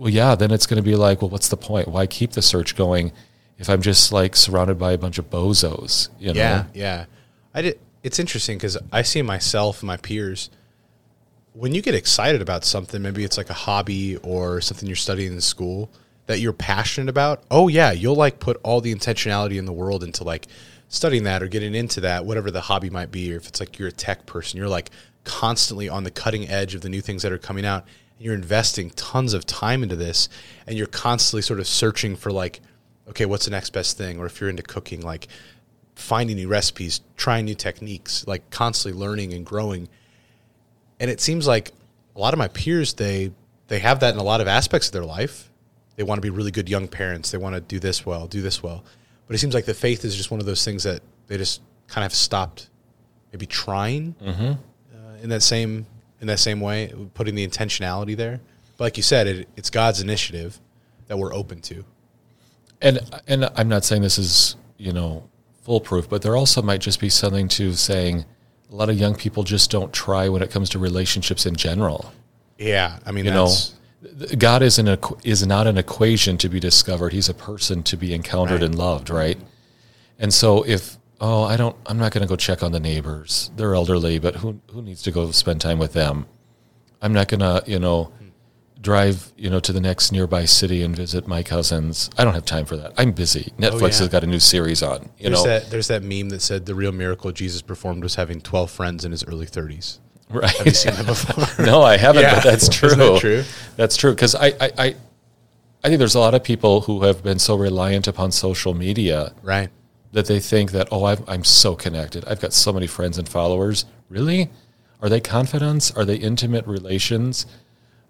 well, 0.00 0.08
yeah, 0.10 0.34
then 0.34 0.50
it's 0.50 0.66
going 0.66 0.82
to 0.82 0.82
be 0.82 0.96
like, 0.96 1.20
well, 1.20 1.28
what's 1.28 1.48
the 1.48 1.58
point? 1.58 1.86
Why 1.86 2.06
keep 2.06 2.32
the 2.32 2.40
search 2.40 2.74
going 2.74 3.12
if 3.58 3.68
I'm 3.68 3.82
just 3.82 4.12
like 4.12 4.34
surrounded 4.34 4.78
by 4.78 4.92
a 4.92 4.98
bunch 4.98 5.18
of 5.18 5.28
bozos? 5.28 6.08
You 6.18 6.32
know? 6.32 6.40
Yeah, 6.40 6.64
yeah. 6.72 7.04
I 7.52 7.62
did. 7.62 7.78
It's 8.02 8.18
interesting 8.18 8.56
because 8.56 8.78
I 8.90 9.02
see 9.02 9.20
myself 9.20 9.80
and 9.80 9.88
my 9.88 9.98
peers. 9.98 10.48
When 11.52 11.74
you 11.74 11.82
get 11.82 11.96
excited 11.96 12.40
about 12.40 12.64
something, 12.64 13.02
maybe 13.02 13.24
it's 13.24 13.36
like 13.36 13.50
a 13.50 13.54
hobby 13.54 14.16
or 14.18 14.60
something 14.60 14.86
you're 14.86 14.94
studying 14.94 15.32
in 15.32 15.40
school 15.40 15.90
that 16.26 16.38
you're 16.38 16.52
passionate 16.52 17.08
about. 17.08 17.42
Oh 17.50 17.66
yeah, 17.66 17.90
you'll 17.90 18.14
like 18.14 18.38
put 18.38 18.60
all 18.62 18.80
the 18.80 18.94
intentionality 18.94 19.58
in 19.58 19.64
the 19.64 19.72
world 19.72 20.04
into 20.04 20.22
like 20.22 20.46
studying 20.88 21.24
that 21.24 21.42
or 21.42 21.48
getting 21.48 21.74
into 21.74 22.00
that, 22.02 22.24
whatever 22.24 22.52
the 22.52 22.60
hobby 22.60 22.88
might 22.88 23.10
be. 23.10 23.32
Or 23.32 23.36
if 23.36 23.48
it's 23.48 23.58
like 23.58 23.80
you're 23.80 23.88
a 23.88 23.92
tech 23.92 24.26
person, 24.26 24.58
you're 24.58 24.68
like 24.68 24.90
constantly 25.24 25.88
on 25.88 26.04
the 26.04 26.10
cutting 26.12 26.48
edge 26.48 26.76
of 26.76 26.82
the 26.82 26.88
new 26.88 27.00
things 27.00 27.22
that 27.22 27.32
are 27.32 27.38
coming 27.38 27.66
out, 27.66 27.84
and 28.16 28.24
you're 28.24 28.34
investing 28.34 28.90
tons 28.90 29.34
of 29.34 29.44
time 29.44 29.82
into 29.82 29.96
this, 29.96 30.28
and 30.68 30.78
you're 30.78 30.86
constantly 30.86 31.42
sort 31.42 31.58
of 31.58 31.66
searching 31.66 32.14
for 32.14 32.30
like, 32.30 32.60
okay, 33.08 33.26
what's 33.26 33.46
the 33.46 33.50
next 33.50 33.70
best 33.70 33.98
thing? 33.98 34.20
Or 34.20 34.26
if 34.26 34.40
you're 34.40 34.50
into 34.50 34.62
cooking, 34.62 35.00
like 35.00 35.26
finding 35.96 36.36
new 36.36 36.46
recipes, 36.46 37.00
trying 37.16 37.44
new 37.44 37.56
techniques, 37.56 38.24
like 38.28 38.48
constantly 38.50 38.98
learning 38.98 39.32
and 39.32 39.44
growing. 39.44 39.88
And 41.00 41.10
it 41.10 41.20
seems 41.20 41.46
like 41.46 41.72
a 42.14 42.20
lot 42.20 42.34
of 42.34 42.38
my 42.38 42.48
peers 42.48 42.94
they 42.94 43.32
they 43.68 43.78
have 43.80 44.00
that 44.00 44.14
in 44.14 44.20
a 44.20 44.22
lot 44.22 44.40
of 44.40 44.46
aspects 44.46 44.88
of 44.88 44.92
their 44.92 45.04
life. 45.04 45.50
They 45.96 46.02
want 46.02 46.18
to 46.18 46.22
be 46.22 46.30
really 46.30 46.50
good 46.50 46.68
young 46.68 46.88
parents. 46.88 47.30
They 47.30 47.38
want 47.38 47.54
to 47.54 47.60
do 47.60 47.78
this 47.78 48.06
well, 48.06 48.26
do 48.26 48.42
this 48.42 48.62
well. 48.62 48.84
But 49.26 49.34
it 49.34 49.38
seems 49.38 49.54
like 49.54 49.64
the 49.64 49.74
faith 49.74 50.04
is 50.04 50.16
just 50.16 50.30
one 50.30 50.40
of 50.40 50.46
those 50.46 50.64
things 50.64 50.82
that 50.84 51.02
they 51.26 51.36
just 51.36 51.62
kind 51.88 52.04
of 52.04 52.14
stopped 52.14 52.68
maybe 53.32 53.46
trying 53.46 54.14
uh, 54.94 55.22
in 55.22 55.30
that 55.30 55.42
same 55.42 55.86
in 56.20 56.26
that 56.26 56.38
same 56.38 56.60
way, 56.60 56.92
putting 57.14 57.34
the 57.34 57.46
intentionality 57.46 58.16
there. 58.16 58.40
But 58.76 58.84
like 58.84 58.96
you 58.96 59.02
said, 59.02 59.26
it, 59.26 59.48
it's 59.56 59.70
God's 59.70 60.00
initiative 60.00 60.60
that 61.06 61.18
we're 61.18 61.34
open 61.34 61.60
to. 61.62 61.84
And 62.82 62.98
and 63.26 63.48
I'm 63.56 63.68
not 63.68 63.84
saying 63.84 64.02
this 64.02 64.18
is 64.18 64.56
you 64.78 64.92
know 64.92 65.28
foolproof, 65.62 66.08
but 66.08 66.22
there 66.22 66.36
also 66.36 66.60
might 66.62 66.80
just 66.80 66.98
be 67.00 67.08
something 67.08 67.48
to 67.48 67.74
saying 67.74 68.24
a 68.70 68.74
lot 68.74 68.88
of 68.88 68.98
young 68.98 69.14
people 69.14 69.42
just 69.42 69.70
don't 69.70 69.92
try 69.92 70.28
when 70.28 70.42
it 70.42 70.50
comes 70.50 70.68
to 70.70 70.78
relationships 70.78 71.44
in 71.46 71.56
general. 71.56 72.12
Yeah, 72.58 72.98
I 73.06 73.10
mean, 73.12 73.24
You 73.24 73.32
know, 73.32 73.52
God 74.38 74.62
is 74.62 74.78
an 74.78 74.96
is 75.24 75.46
not 75.46 75.66
an 75.66 75.76
equation 75.78 76.38
to 76.38 76.48
be 76.48 76.60
discovered. 76.60 77.12
He's 77.12 77.28
a 77.28 77.34
person 77.34 77.82
to 77.84 77.96
be 77.96 78.14
encountered 78.14 78.60
Right. 78.60 78.70
and 78.70 78.74
loved, 78.78 79.10
right? 79.10 79.38
And 80.18 80.32
so 80.32 80.62
if 80.66 80.96
oh, 81.22 81.42
I 81.44 81.56
don't, 81.58 81.76
I'm 81.86 81.98
not 81.98 82.12
going 82.12 82.22
to 82.22 82.28
go 82.28 82.36
check 82.36 82.62
on 82.62 82.72
the 82.72 82.80
neighbors. 82.80 83.50
They're 83.56 83.74
elderly, 83.74 84.18
but 84.18 84.36
who 84.36 84.60
who 84.72 84.82
needs 84.82 85.02
to 85.02 85.10
go 85.10 85.30
spend 85.32 85.60
time 85.60 85.78
with 85.78 85.92
them? 85.92 86.26
I'm 87.02 87.12
not 87.12 87.28
going 87.28 87.40
to, 87.40 87.62
you 87.66 87.78
know, 87.78 88.12
drive, 88.80 89.32
you 89.36 89.50
know, 89.50 89.60
to 89.60 89.72
the 89.72 89.80
next 89.80 90.10
nearby 90.12 90.44
city 90.46 90.82
and 90.82 90.96
visit 90.96 91.26
my 91.28 91.42
cousins. 91.42 92.08
I 92.16 92.24
don't 92.24 92.34
have 92.34 92.44
time 92.46 92.64
for 92.64 92.76
that. 92.78 92.92
I'm 92.96 93.12
busy. 93.12 93.52
Oh, 93.58 93.60
Netflix 93.62 93.72
Oh, 93.82 93.86
yeah. 93.86 93.98
has 93.98 94.08
got 94.08 94.24
a 94.24 94.26
new 94.26 94.40
series 94.40 94.82
on. 94.82 95.10
You 95.18 95.30
there's 95.30 95.44
know, 95.44 95.50
that 95.50 95.70
there's 95.70 95.88
that 95.88 96.02
meme 96.02 96.30
that 96.30 96.40
said 96.40 96.66
the 96.66 96.74
real 96.74 96.92
miracle 96.92 97.30
Jesus 97.32 97.60
performed 97.62 98.02
was 98.02 98.14
having 98.14 98.40
12 98.40 98.70
friends 98.70 99.04
in 99.04 99.10
his 99.10 99.22
early 99.24 99.46
30s. 99.46 99.98
right? 100.30 100.50
Have 100.56 100.66
you 100.66 100.72
seen 100.72 100.94
that 100.94 101.06
before? 101.06 101.64
no, 101.66 101.82
I 101.82 101.96
haven't, 101.98 102.22
Yeah. 102.22 102.36
but 102.36 102.44
that's 102.44 102.68
true. 102.78 102.90
That 102.90 103.18
true? 103.20 103.44
That's 103.76 103.96
true 103.96 104.12
because 104.14 104.34
I, 104.34 104.46
I, 104.46 104.70
I, 104.78 104.94
I 105.84 105.88
think 105.88 105.98
there's 105.98 106.14
a 106.14 106.20
lot 106.20 106.34
of 106.34 106.42
people 106.42 106.82
who 106.82 107.02
have 107.02 107.22
been 107.22 107.38
so 107.38 107.56
reliant 107.56 108.06
upon 108.08 108.32
social 108.32 108.72
media 108.74 109.32
right. 109.42 109.68
that 110.12 110.26
they 110.26 110.40
think 110.40 110.72
that 110.72 110.88
oh, 110.90 111.04
I've, 111.04 111.26
I'm 111.28 111.44
so 111.44 111.74
connected. 111.74 112.24
I've 112.26 112.40
got 112.40 112.52
so 112.54 112.72
many 112.72 112.86
friends 112.86 113.18
and 113.18 113.28
followers. 113.28 113.84
Really? 114.08 114.48
Are 115.02 115.08
they 115.08 115.20
confidants? 115.20 115.90
Are 115.90 116.04
they 116.04 116.16
intimate 116.16 116.66
relations? 116.66 117.46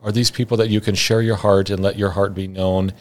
Are 0.02 0.12
these 0.12 0.30
people 0.30 0.56
that 0.56 0.68
you 0.68 0.80
can 0.80 0.94
share 0.94 1.20
your 1.20 1.36
heart 1.36 1.70
and 1.70 1.82
let 1.82 1.98
your 1.98 2.10
heart 2.10 2.34
be 2.34 2.46
known, 2.46 2.92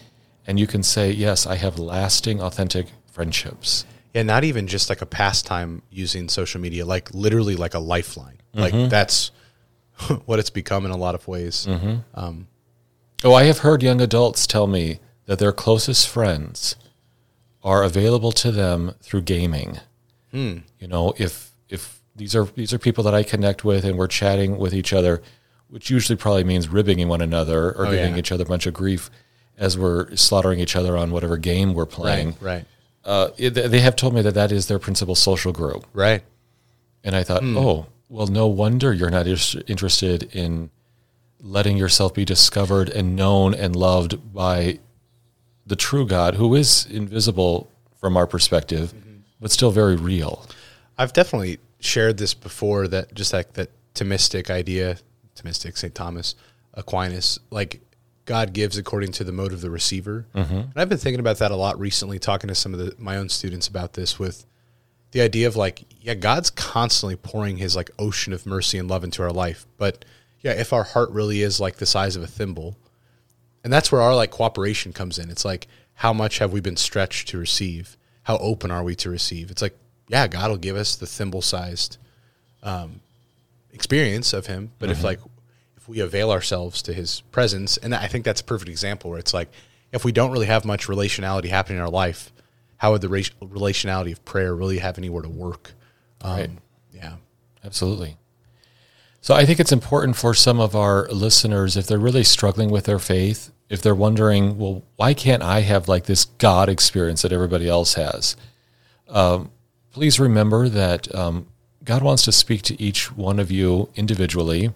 and 0.45 0.59
you 0.59 0.67
can 0.67 0.83
say, 0.83 1.11
yes, 1.11 1.47
I 1.47 1.55
have 1.55 1.79
lasting, 1.79 2.41
authentic 2.41 2.87
friendships. 3.11 3.85
Yeah, 4.13 4.23
not 4.23 4.43
even 4.43 4.67
just 4.67 4.89
like 4.89 5.01
a 5.01 5.05
pastime 5.05 5.81
using 5.89 6.29
social 6.29 6.59
media, 6.59 6.85
like 6.85 7.13
literally 7.13 7.55
like 7.55 7.73
a 7.73 7.79
lifeline. 7.79 8.39
Mm-hmm. 8.53 8.59
Like 8.59 8.89
that's 8.89 9.31
what 10.25 10.39
it's 10.39 10.49
become 10.49 10.85
in 10.85 10.91
a 10.91 10.97
lot 10.97 11.15
of 11.15 11.27
ways. 11.27 11.67
Mm-hmm. 11.69 12.41
Oh, 13.23 13.33
I 13.33 13.43
have 13.43 13.59
heard 13.59 13.83
young 13.83 13.99
adults 13.99 14.47
tell 14.47 14.65
me 14.65 14.99
that 15.25 15.39
their 15.39 15.51
closest 15.51 16.07
friends 16.07 16.75
are 17.63 17.83
available 17.83 18.31
to 18.31 18.51
them 18.51 18.95
through 19.01 19.23
gaming. 19.23 19.79
Hmm. 20.31 20.59
You 20.79 20.87
know, 20.87 21.13
if 21.17 21.51
if 21.67 22.01
these 22.15 22.35
are 22.35 22.45
these 22.45 22.73
are 22.73 22.79
people 22.79 23.03
that 23.03 23.13
I 23.13 23.23
connect 23.23 23.65
with 23.65 23.83
and 23.83 23.97
we're 23.97 24.07
chatting 24.07 24.57
with 24.57 24.73
each 24.73 24.93
other, 24.93 25.21
which 25.69 25.89
usually 25.89 26.15
probably 26.17 26.43
means 26.43 26.67
ribbing 26.67 27.07
one 27.07 27.21
another 27.21 27.71
or 27.71 27.87
Oh, 27.87 27.91
giving 27.91 28.13
yeah. 28.13 28.19
each 28.19 28.31
other 28.31 28.43
a 28.43 28.47
bunch 28.47 28.65
of 28.65 28.73
grief 28.73 29.09
as 29.57 29.77
we're 29.77 30.15
slaughtering 30.15 30.59
each 30.59 30.75
other 30.75 30.97
on 30.97 31.11
whatever 31.11 31.37
game 31.37 31.73
we're 31.73 31.85
playing. 31.85 32.29
Right. 32.41 32.65
Right. 32.65 32.65
Uh, 33.05 33.29
it- 33.37 33.51
they 33.53 33.79
have 33.81 33.95
told 33.95 34.13
me 34.13 34.21
that 34.21 34.33
that 34.33 34.51
is 34.51 34.67
their 34.67 34.79
principal 34.79 35.15
social 35.15 35.51
group. 35.51 35.85
Right. 35.93 36.23
And 37.03 37.15
I 37.15 37.23
thought, 37.23 37.43
oh, 37.43 37.85
well, 38.09 38.27
no 38.27 38.47
wonder 38.47 38.91
you're 38.93 39.09
not 39.09 39.27
is- 39.27 39.55
interested 39.67 40.23
in 40.35 40.69
letting 41.41 41.77
yourself 41.77 42.13
be 42.13 42.25
discovered 42.25 42.89
and 42.89 43.15
known 43.15 43.53
and 43.53 43.75
loved 43.75 44.33
by 44.33 44.79
the 45.65 45.75
true 45.75 46.05
God, 46.05 46.35
who 46.35 46.55
is 46.55 46.85
invisible 46.89 47.69
from 47.99 48.17
our 48.17 48.25
perspective, 48.27 48.93
but 49.39 49.51
still 49.51 49.71
very 49.71 49.95
real. 49.95 50.45
I've 50.97 51.13
definitely 51.13 51.59
shared 51.79 52.17
this 52.17 52.33
before 52.33 52.87
that 52.89 53.13
just 53.13 53.31
like 53.31 53.53
that 53.53 53.69
Thomistic 53.95 54.49
idea, 54.49 54.97
Thomistic, 55.41 55.77
St. 55.77 55.93
Thomas, 55.95 56.35
Aquinas, 56.73 57.39
like 57.49 57.81
God 58.25 58.53
gives 58.53 58.77
according 58.77 59.11
to 59.13 59.23
the 59.23 59.31
mode 59.31 59.53
of 59.53 59.61
the 59.61 59.69
receiver. 59.69 60.27
And 60.49 60.73
I've 60.75 60.89
been 60.89 60.97
thinking 60.97 61.19
about 61.19 61.39
that 61.39 61.51
a 61.51 61.55
lot 61.55 61.79
recently, 61.79 62.19
talking 62.19 62.47
to 62.47 62.55
some 62.55 62.73
of 62.73 62.79
the, 62.79 62.95
my 62.99 63.17
own 63.17 63.29
students 63.29 63.67
about 63.67 63.93
this 63.93 64.19
with 64.19 64.45
the 65.11 65.21
idea 65.21 65.47
of 65.47 65.55
like, 65.55 65.83
yeah, 66.01 66.13
God's 66.13 66.49
constantly 66.51 67.15
pouring 67.15 67.57
his 67.57 67.75
like 67.75 67.89
ocean 67.97 68.31
of 68.33 68.45
mercy 68.45 68.77
and 68.77 68.87
love 68.89 69.03
into 69.03 69.23
our 69.23 69.31
life. 69.31 69.65
But 69.77 70.05
yeah, 70.41 70.51
if 70.51 70.71
our 70.73 70.83
heart 70.83 71.09
really 71.09 71.41
is 71.41 71.59
like 71.59 71.77
the 71.77 71.85
size 71.85 72.15
of 72.15 72.23
a 72.23 72.27
thimble, 72.27 72.77
and 73.63 73.73
that's 73.73 73.91
where 73.91 74.01
our 74.01 74.15
like 74.15 74.31
cooperation 74.31 74.93
comes 74.93 75.17
in. 75.19 75.29
It's 75.29 75.43
like 75.43 75.67
how 75.95 76.13
much 76.13 76.37
have 76.37 76.53
we 76.53 76.61
been 76.61 76.77
stretched 76.77 77.27
to 77.29 77.37
receive? 77.37 77.97
How 78.23 78.37
open 78.37 78.71
are 78.71 78.83
we 78.83 78.95
to 78.95 79.09
receive? 79.09 79.51
It's 79.51 79.61
like 79.61 79.77
yeah, 80.07 80.27
God 80.27 80.49
will 80.49 80.57
give 80.57 80.75
us 80.75 80.95
the 80.95 81.05
thimble 81.05 81.41
sized 81.41 81.97
um, 82.63 83.01
experience 83.73 84.33
of 84.33 84.47
Him, 84.47 84.71
but 84.79 84.89
if 84.89 85.03
like 85.03 85.19
if 85.77 85.87
we 85.87 85.99
avail 85.99 86.31
ourselves 86.31 86.81
to 86.83 86.93
His 86.93 87.21
presence, 87.31 87.77
and 87.77 87.93
I 87.95 88.07
think 88.07 88.25
that's 88.25 88.41
a 88.41 88.43
perfect 88.43 88.69
example 88.69 89.09
where 89.09 89.19
it's 89.19 89.33
like 89.33 89.49
if 89.91 90.05
we 90.05 90.11
don't 90.11 90.31
really 90.31 90.47
have 90.47 90.65
much 90.65 90.87
relationality 90.87 91.49
happening 91.49 91.77
in 91.77 91.83
our 91.83 91.89
life, 91.89 92.31
how 92.77 92.91
would 92.91 93.01
the 93.01 93.07
relationality 93.07 94.11
of 94.11 94.23
prayer 94.25 94.55
really 94.55 94.77
have 94.79 94.97
anywhere 94.97 95.23
to 95.23 95.29
work? 95.29 95.73
Um, 96.21 96.37
Right. 96.37 96.49
Yeah. 96.93 97.15
Absolutely. 97.63 98.17
So 99.21 99.33
I 99.35 99.45
think 99.45 99.59
it's 99.59 99.71
important 99.71 100.15
for 100.15 100.33
some 100.33 100.59
of 100.59 100.75
our 100.75 101.07
listeners, 101.09 101.75
if 101.75 101.87
they're 101.87 101.99
really 101.99 102.23
struggling 102.23 102.69
with 102.69 102.85
their 102.85 102.99
faith, 102.99 103.51
if 103.69 103.81
they're 103.81 103.95
wondering, 103.95 104.57
well, 104.57 104.83
why 104.95 105.13
can't 105.13 105.43
I 105.43 105.61
have 105.61 105.87
like 105.87 106.05
this 106.05 106.25
God 106.25 106.69
experience 106.69 107.21
that 107.23 107.33
everybody 107.33 107.67
else 107.67 107.95
has? 107.95 108.37
Um, 109.09 109.51
please 109.91 110.19
remember 110.19 110.69
that 110.69 111.13
um, 111.13 111.47
God 111.89 112.03
wants 112.03 112.23
to 112.25 112.31
speak 112.31 112.61
to 112.61 112.79
each 112.79 113.11
one 113.11 113.39
of 113.39 113.49
you 113.49 113.89
individually. 113.95 114.69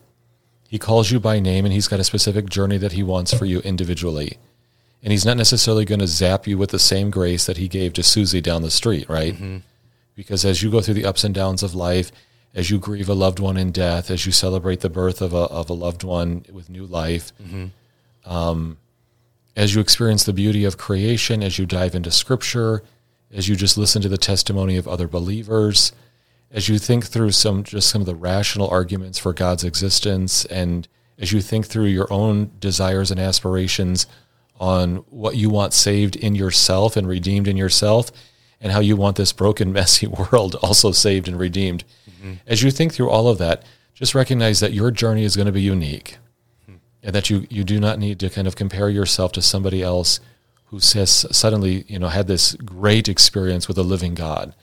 He 0.67 0.79
calls 0.79 1.11
you 1.11 1.19
by 1.19 1.39
name 1.39 1.63
and 1.63 1.71
he's 1.71 1.87
got 1.87 1.99
a 1.99 2.03
specific 2.03 2.49
journey 2.49 2.79
that 2.79 2.93
he 2.93 3.03
wants 3.03 3.31
for 3.31 3.45
you 3.45 3.59
individually. 3.59 4.39
And 5.03 5.11
he's 5.11 5.23
not 5.23 5.37
necessarily 5.37 5.85
going 5.85 5.99
to 5.99 6.07
zap 6.07 6.47
you 6.47 6.57
with 6.57 6.71
the 6.71 6.79
same 6.79 7.11
grace 7.11 7.45
that 7.45 7.57
he 7.57 7.67
gave 7.67 7.93
to 7.93 8.01
Susie 8.01 8.41
down 8.41 8.63
the 8.63 8.71
street, 8.71 9.07
right? 9.07 9.35
because 10.15 10.43
as 10.43 10.63
you 10.63 10.71
go 10.71 10.81
through 10.81 10.95
the 10.95 11.05
ups 11.05 11.23
and 11.23 11.35
downs 11.35 11.61
of 11.61 11.75
life, 11.75 12.11
as 12.55 12.71
you 12.71 12.79
grieve 12.79 13.09
a 13.09 13.13
loved 13.13 13.37
one 13.37 13.57
in 13.57 13.71
death, 13.71 14.09
as 14.09 14.25
you 14.25 14.31
celebrate 14.31 14.79
the 14.79 14.89
birth 14.89 15.21
of 15.21 15.33
a, 15.35 15.45
of 15.59 15.69
a 15.69 15.73
loved 15.73 16.03
one 16.03 16.43
with 16.51 16.67
new 16.67 16.87
life, 16.87 17.31
um, 18.25 18.77
as 19.55 19.75
you 19.75 19.81
experience 19.81 20.23
the 20.23 20.33
beauty 20.33 20.65
of 20.65 20.79
creation, 20.79 21.43
as 21.43 21.59
you 21.59 21.67
dive 21.67 21.93
into 21.93 22.09
scripture, 22.09 22.81
as 23.31 23.47
you 23.47 23.55
just 23.55 23.77
listen 23.77 24.01
to 24.01 24.09
the 24.09 24.17
testimony 24.17 24.77
of 24.77 24.87
other 24.87 25.07
believers, 25.07 25.93
as 26.53 26.69
you 26.69 26.77
think 26.77 27.05
through 27.05 27.31
some 27.31 27.63
just 27.63 27.89
some 27.89 28.01
of 28.01 28.05
the 28.05 28.15
rational 28.15 28.69
arguments 28.69 29.17
for 29.17 29.33
God's 29.33 29.63
existence, 29.63 30.45
and 30.45 30.87
as 31.17 31.31
you 31.31 31.41
think 31.41 31.65
through 31.65 31.85
your 31.85 32.11
own 32.13 32.51
desires 32.59 33.09
and 33.09 33.19
aspirations 33.19 34.05
on 34.59 34.97
what 35.09 35.35
you 35.35 35.49
want 35.49 35.73
saved 35.73 36.15
in 36.15 36.35
yourself 36.35 36.95
and 36.95 37.07
redeemed 37.07 37.47
in 37.47 37.57
yourself, 37.57 38.11
and 38.61 38.71
how 38.71 38.79
you 38.79 38.95
want 38.95 39.17
this 39.17 39.33
broken, 39.33 39.73
messy 39.79 40.05
world 40.07 40.55
also 40.61 40.91
saved 40.91 41.27
and 41.27 41.39
redeemed. 41.39 41.83
Mm-hmm. 42.09 42.33
As 42.45 42.61
you 42.61 42.69
think 42.69 42.93
through 42.93 43.09
all 43.09 43.27
of 43.27 43.39
that, 43.39 43.63
just 43.95 44.15
recognize 44.15 44.59
that 44.59 44.73
your 44.73 44.91
journey 44.91 45.23
is 45.23 45.35
going 45.35 45.47
to 45.47 45.51
be 45.51 45.61
unique. 45.61 46.17
Hmm. 46.67 46.75
and 47.01 47.15
that 47.15 47.31
you 47.31 47.47
you 47.49 47.63
do 47.63 47.79
not 47.79 47.97
need 47.97 48.19
to 48.19 48.29
kind 48.29 48.47
of 48.47 48.55
compare 48.55 48.89
yourself 48.89 49.31
to 49.33 49.41
somebody 49.41 49.81
else 49.81 50.19
who 50.65 50.77
has 50.77 51.25
suddenly 51.35 51.83
you 51.87 51.97
know 51.97 52.09
had 52.09 52.27
this 52.27 52.53
great 52.53 53.09
experience 53.09 53.67
with 53.67 53.77
a 53.79 53.83
living 53.83 54.13
God. 54.13 54.53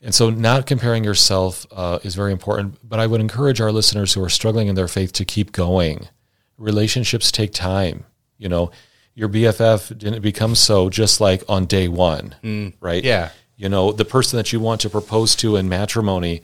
And 0.00 0.14
so, 0.14 0.30
not 0.30 0.66
comparing 0.66 1.02
yourself 1.02 1.66
uh, 1.72 1.98
is 2.02 2.14
very 2.14 2.32
important. 2.32 2.78
But 2.88 3.00
I 3.00 3.06
would 3.06 3.20
encourage 3.20 3.60
our 3.60 3.72
listeners 3.72 4.12
who 4.12 4.22
are 4.22 4.28
struggling 4.28 4.68
in 4.68 4.74
their 4.74 4.88
faith 4.88 5.12
to 5.14 5.24
keep 5.24 5.52
going. 5.52 6.08
Relationships 6.56 7.32
take 7.32 7.52
time. 7.52 8.04
You 8.36 8.48
know, 8.48 8.70
your 9.14 9.28
BFF 9.28 9.98
didn't 9.98 10.22
become 10.22 10.54
so 10.54 10.88
just 10.88 11.20
like 11.20 11.42
on 11.48 11.66
day 11.66 11.88
one, 11.88 12.36
mm, 12.42 12.72
right? 12.80 13.02
Yeah. 13.02 13.30
You 13.56 13.68
know, 13.68 13.90
the 13.90 14.04
person 14.04 14.36
that 14.36 14.52
you 14.52 14.60
want 14.60 14.80
to 14.82 14.90
propose 14.90 15.34
to 15.36 15.56
in 15.56 15.68
matrimony, 15.68 16.42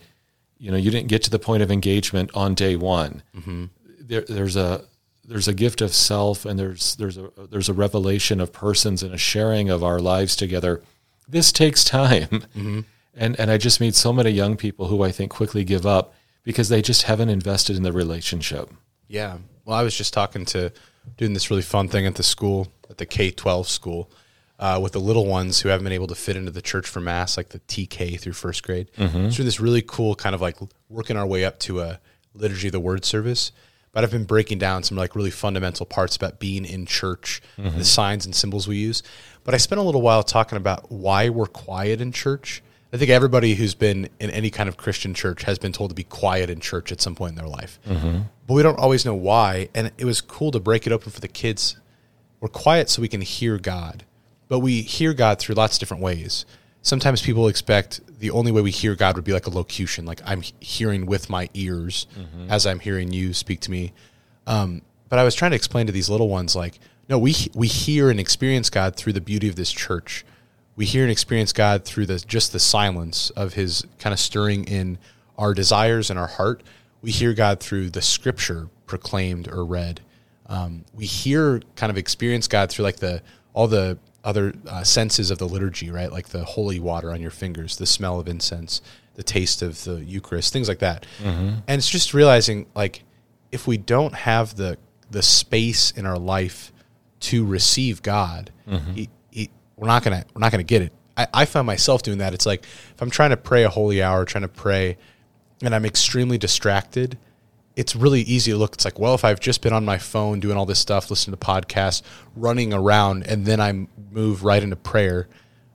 you 0.58 0.73
know, 0.73 0.76
you 0.76 0.90
didn't 0.90 1.06
get 1.06 1.23
to 1.23 1.30
the 1.30 1.38
point 1.38 1.62
of 1.62 1.70
engagement 1.70 2.32
on 2.34 2.54
day 2.54 2.75
one. 2.75 3.23
Mm-hmm. 3.37 3.66
There, 4.00 4.23
there's 4.23 4.56
a 4.56 4.84
there's 5.25 5.46
a 5.46 5.54
gift 5.54 5.80
of 5.80 5.94
self, 5.94 6.44
and 6.44 6.58
there's 6.58 6.96
there's 6.96 7.16
a 7.16 7.30
there's 7.50 7.68
a 7.68 7.73
revelation 7.73 8.40
of 8.40 8.52
persons 8.52 9.04
and 9.04 9.14
a 9.14 9.18
sharing 9.18 9.70
of 9.70 9.84
our 9.84 10.00
lives 10.00 10.34
together. 10.34 10.82
This 11.28 11.52
takes 11.52 11.84
time, 11.84 12.28
mm-hmm. 12.28 12.80
And 13.16 13.38
and 13.38 13.50
I 13.50 13.59
just 13.59 13.80
meet 13.80 13.94
so 13.94 14.12
many 14.12 14.30
young 14.30 14.56
people 14.56 14.87
who 14.87 15.02
I 15.02 15.11
think 15.12 15.30
quickly 15.30 15.64
give 15.64 15.87
up 15.87 16.14
because 16.42 16.68
they 16.68 16.83
just 16.83 17.02
haven't 17.02 17.30
invested 17.30 17.76
in 17.76 17.83
the 17.83 17.92
relationship. 17.92 18.71
Yeah. 19.09 19.38
Well, 19.64 19.76
I 19.76 19.83
was 19.83 19.97
just 19.97 20.12
talking 20.12 20.44
to 20.47 20.73
doing 21.16 21.33
this 21.33 21.50
really 21.50 21.62
fun 21.62 21.88
thing 21.88 22.06
at 22.06 22.16
the 22.16 22.23
school, 22.23 22.68
at 22.90 22.99
the 22.99 23.06
K 23.06 23.30
12 23.30 23.68
school, 23.68 24.11
uh, 24.59 24.78
with 24.83 24.92
the 24.92 25.00
little 25.00 25.26
ones 25.26 25.61
who 25.61 25.68
haven't 25.71 25.85
been 25.85 25.92
able 25.92 26.06
to 26.09 26.14
fit 26.14 26.37
into 26.37 26.50
the 26.50 26.62
church 26.62 26.87
for 26.87 27.00
mass, 27.00 27.37
like 27.37 27.49
the 27.50 27.61
TK 27.61 28.21
through 28.21 28.33
first 28.35 28.62
grade. 28.62 28.88
So, 29.30 29.37
doing 29.37 29.47
this 29.47 29.61
really 29.61 29.83
cool 29.83 30.14
kind 30.14 30.35
of 30.35 30.40
like 30.40 30.56
working 30.88 31.16
our 31.16 31.26
way 31.26 31.44
up 31.44 31.59
to 31.61 31.80
a 31.80 32.00
liturgy 32.35 32.68
of 32.68 32.73
the 32.73 32.80
word 32.80 33.04
service. 33.04 33.52
But 33.92 34.02
I've 34.02 34.11
been 34.11 34.25
breaking 34.25 34.59
down 34.59 34.83
some 34.83 34.99
like 34.99 35.14
really 35.14 35.30
fundamental 35.30 35.87
parts 35.87 36.16
about 36.16 36.40
being 36.40 36.64
in 36.64 36.85
church, 36.85 37.40
the 37.56 37.85
signs 37.85 38.26
and 38.26 38.35
symbols 38.35 38.66
we 38.66 38.76
use. 38.76 39.04
But 39.44 39.54
I 39.54 39.59
spent 39.59 39.78
a 39.78 39.83
little 39.85 40.02
while 40.02 40.25
talking 40.25 40.56
about 40.59 40.90
why 40.90 41.28
we're 41.28 41.47
quiet 41.47 42.00
in 42.00 42.11
church. 42.11 42.61
I 42.95 42.97
think 42.97 43.11
everybody 43.11 43.57
who's 43.57 43.75
been 43.75 44.09
in 44.21 44.31
any 44.31 44.51
kind 44.51 44.69
of 44.69 44.77
Christian 44.77 45.15
church 45.15 45.43
has 45.43 45.59
been 45.59 45.73
told 45.73 45.91
to 45.91 45.97
be 45.97 46.05
quiet 46.05 46.49
in 46.49 46.61
church 46.61 46.93
at 46.93 47.01
some 47.01 47.17
point 47.17 47.31
in 47.31 47.35
their 47.37 47.49
life. 47.49 47.81
But 48.47 48.55
we 48.55 48.63
don't 48.63 48.79
always 48.79 49.05
know 49.05 49.17
why. 49.17 49.69
And 49.75 49.91
it 49.99 50.05
was 50.05 50.21
cool 50.21 50.53
to 50.53 50.61
break 50.61 50.87
it 50.87 50.93
open 50.93 51.11
for 51.11 51.21
the 51.21 51.27
kids. 51.27 51.77
We're 52.39 52.49
quiet 52.49 52.89
so 52.89 53.03
we 53.03 53.09
can 53.09 53.21
hear 53.21 53.59
God, 53.59 54.05
but 54.47 54.61
we 54.61 54.83
hear 54.83 55.13
God 55.13 55.41
through 55.41 55.57
lots 55.57 55.75
of 55.75 55.81
different 55.81 56.05
ways. 56.05 56.47
Sometimes 56.83 57.21
people 57.21 57.49
expect 57.49 58.01
the 58.21 58.31
only 58.31 58.53
way 58.53 58.63
we 58.63 58.71
hear 58.71 58.95
God 58.95 59.17
would 59.17 59.25
be 59.25 59.33
like 59.33 59.49
a 59.49 59.51
locution, 59.51 60.07
like 60.07 60.21
I'm 60.25 60.43
hearing 60.61 61.05
with 61.05 61.29
my 61.29 61.49
ears 61.53 62.07
as 62.49 62.65
I'm 62.65 62.79
hearing 62.79 63.13
you 63.13 63.35
speak 63.35 63.59
to 63.63 63.73
me. 63.73 63.93
Um, 64.47 64.83
but 65.09 65.19
I 65.19 65.25
was 65.25 65.35
trying 65.35 65.51
to 65.51 65.57
explain 65.57 65.87
to 65.87 65.93
these 65.93 66.09
little 66.09 66.29
ones, 66.29 66.55
like, 66.55 66.79
no, 67.09 67.19
we 67.19 67.35
we 67.55 67.67
hear 67.67 68.09
and 68.09 68.21
experience 68.21 68.71
God 68.71 68.95
through 68.95 69.15
the 69.15 69.21
beauty 69.21 69.49
of 69.49 69.57
this 69.57 69.73
church. 69.73 70.25
We 70.76 70.85
hear 70.87 71.02
and 71.02 71.11
experience 71.11 71.52
God 71.52 71.85
through 71.85 72.07
the 72.07 72.19
just 72.19 72.52
the 72.52 72.59
silence 72.59 73.31
of 73.31 73.54
His 73.54 73.85
kind 73.99 74.12
of 74.12 74.19
stirring 74.19 74.64
in 74.64 74.99
our 75.38 75.54
desires 75.54 76.11
and 76.11 76.19
our 76.19 76.26
heart. 76.26 76.62
We 77.02 77.11
hear 77.11 77.33
God 77.35 77.61
through 77.61 77.90
the 77.90 78.02
Scripture 78.02 78.69
proclaimed 78.87 79.49
or 79.49 79.64
read. 79.64 80.00
Um, 80.47 80.85
we 80.93 81.07
hear 81.07 81.61
kind 81.76 81.90
of 81.90 81.97
experience 81.99 82.49
God 82.49 82.71
through 82.71 82.85
like 82.85 82.97
the 82.97 83.23
all 83.52 83.69
the 83.69 83.99
other 84.25 84.54
uh, 84.66 84.83
senses 84.83 85.31
of 85.31 85.38
the 85.38 85.47
liturgy, 85.47 85.90
right? 85.90 86.11
Like 86.11 86.28
the 86.31 86.45
holy 86.45 86.81
water 86.81 87.12
on 87.12 87.21
your 87.21 87.31
fingers, 87.31 87.76
the 87.76 87.87
smell 87.87 88.19
of 88.19 88.26
incense, 88.26 88.81
the 89.14 89.23
taste 89.23 89.61
of 89.62 89.85
the 89.85 90.02
Eucharist, 90.02 90.52
things 90.52 90.66
like 90.69 90.78
that. 90.78 91.07
And 91.23 91.62
it's 91.69 91.90
just 91.90 92.14
realizing 92.14 92.66
like 92.75 93.04
if 93.52 93.66
we 93.66 93.76
don't 93.76 94.14
have 94.14 94.57
the 94.57 94.78
the 95.11 95.23
space 95.23 95.90
in 95.93 96.07
our 96.07 96.19
life 96.19 96.73
to 97.21 97.45
receive 97.45 98.02
God, 98.02 98.50
he, 98.95 99.02
he, 99.02 99.09
we're 99.76 99.88
not 99.88 100.02
gonna 100.02 100.25
we're 100.35 100.40
not 100.40 100.50
gonna 100.50 100.62
get 100.62 100.83
it. 100.83 100.93
I, 101.16 101.26
I 101.33 101.45
found 101.45 101.66
myself 101.66 102.02
doing 102.02 102.19
that. 102.19 102.35
It's 102.35 102.47
like 102.47 102.64
if 102.64 103.00
I'm 103.00 103.11
trying 103.11 103.31
to 103.31 103.37
pray 103.37 103.64
a 103.64 103.69
holy 103.69 104.02
hour, 104.02 104.25
trying 104.25 104.43
to 104.43 104.49
pray, 104.49 104.97
and 105.62 105.75
I'm 105.75 105.85
extremely 105.85 106.38
distracted, 106.38 107.19
it's 107.76 107.95
really 107.97 108.23
easy 108.23 108.52
to 108.52 108.56
look. 108.58 108.75
It's 108.75 108.84
like, 108.84 108.99
well, 108.99 109.15
if 109.15 109.25
I've 109.25 109.41
just 109.41 109.63
been 109.63 109.73
on 109.73 109.84
my 109.84 109.99
phone 109.99 110.41
doing 110.41 110.56
all 110.56 110.67
this 110.67 110.78
stuff, 110.78 111.10
listening 111.10 111.37
to 111.37 111.45
podcasts, 111.47 112.02
running 112.37 112.73
around, 112.73 113.26
and 113.26 113.47
then 113.47 113.60
I 113.60 113.87
move 114.10 114.45
right 114.45 114.63
into 114.63 114.76
prayer, 114.76 115.28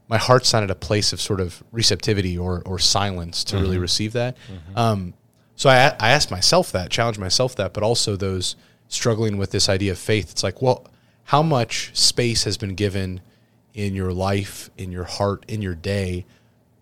my 0.08 0.18
heart's 0.18 0.52
not 0.54 0.64
at 0.64 0.72
a 0.72 0.76
place 0.76 1.14
of 1.14 1.22
sort 1.22 1.40
of 1.40 1.62
receptivity 1.72 2.38
or 2.38 2.62
or 2.66 2.80
silence 2.80 3.44
to 3.46 3.58
really 3.58 3.78
receive 3.78 4.14
that. 4.14 4.38
Um, 4.76 5.14
so 5.56 5.70
I, 5.70 5.94
I 6.00 6.12
asked 6.12 6.32
myself 6.32 6.72
that, 6.72 6.90
challenged 6.90 7.20
myself 7.20 7.56
that, 7.58 7.74
but 7.74 7.84
also 7.84 8.16
those 8.16 8.56
struggling 8.88 9.38
with 9.38 9.52
this 9.52 9.68
idea 9.70 9.92
of 9.92 10.00
faith. 10.00 10.32
It's 10.32 10.42
like, 10.42 10.62
well, 10.62 10.88
how 11.26 11.44
much 11.44 11.92
space 11.94 12.46
has 12.46 12.58
been 12.58 12.76
given 12.76 13.22
in 13.80 13.96
your 13.96 14.12
life, 14.12 14.70
in 14.78 14.92
your 14.92 15.06
heart, 15.06 15.46
in 15.48 15.62
your 15.62 15.74
day 15.76 16.26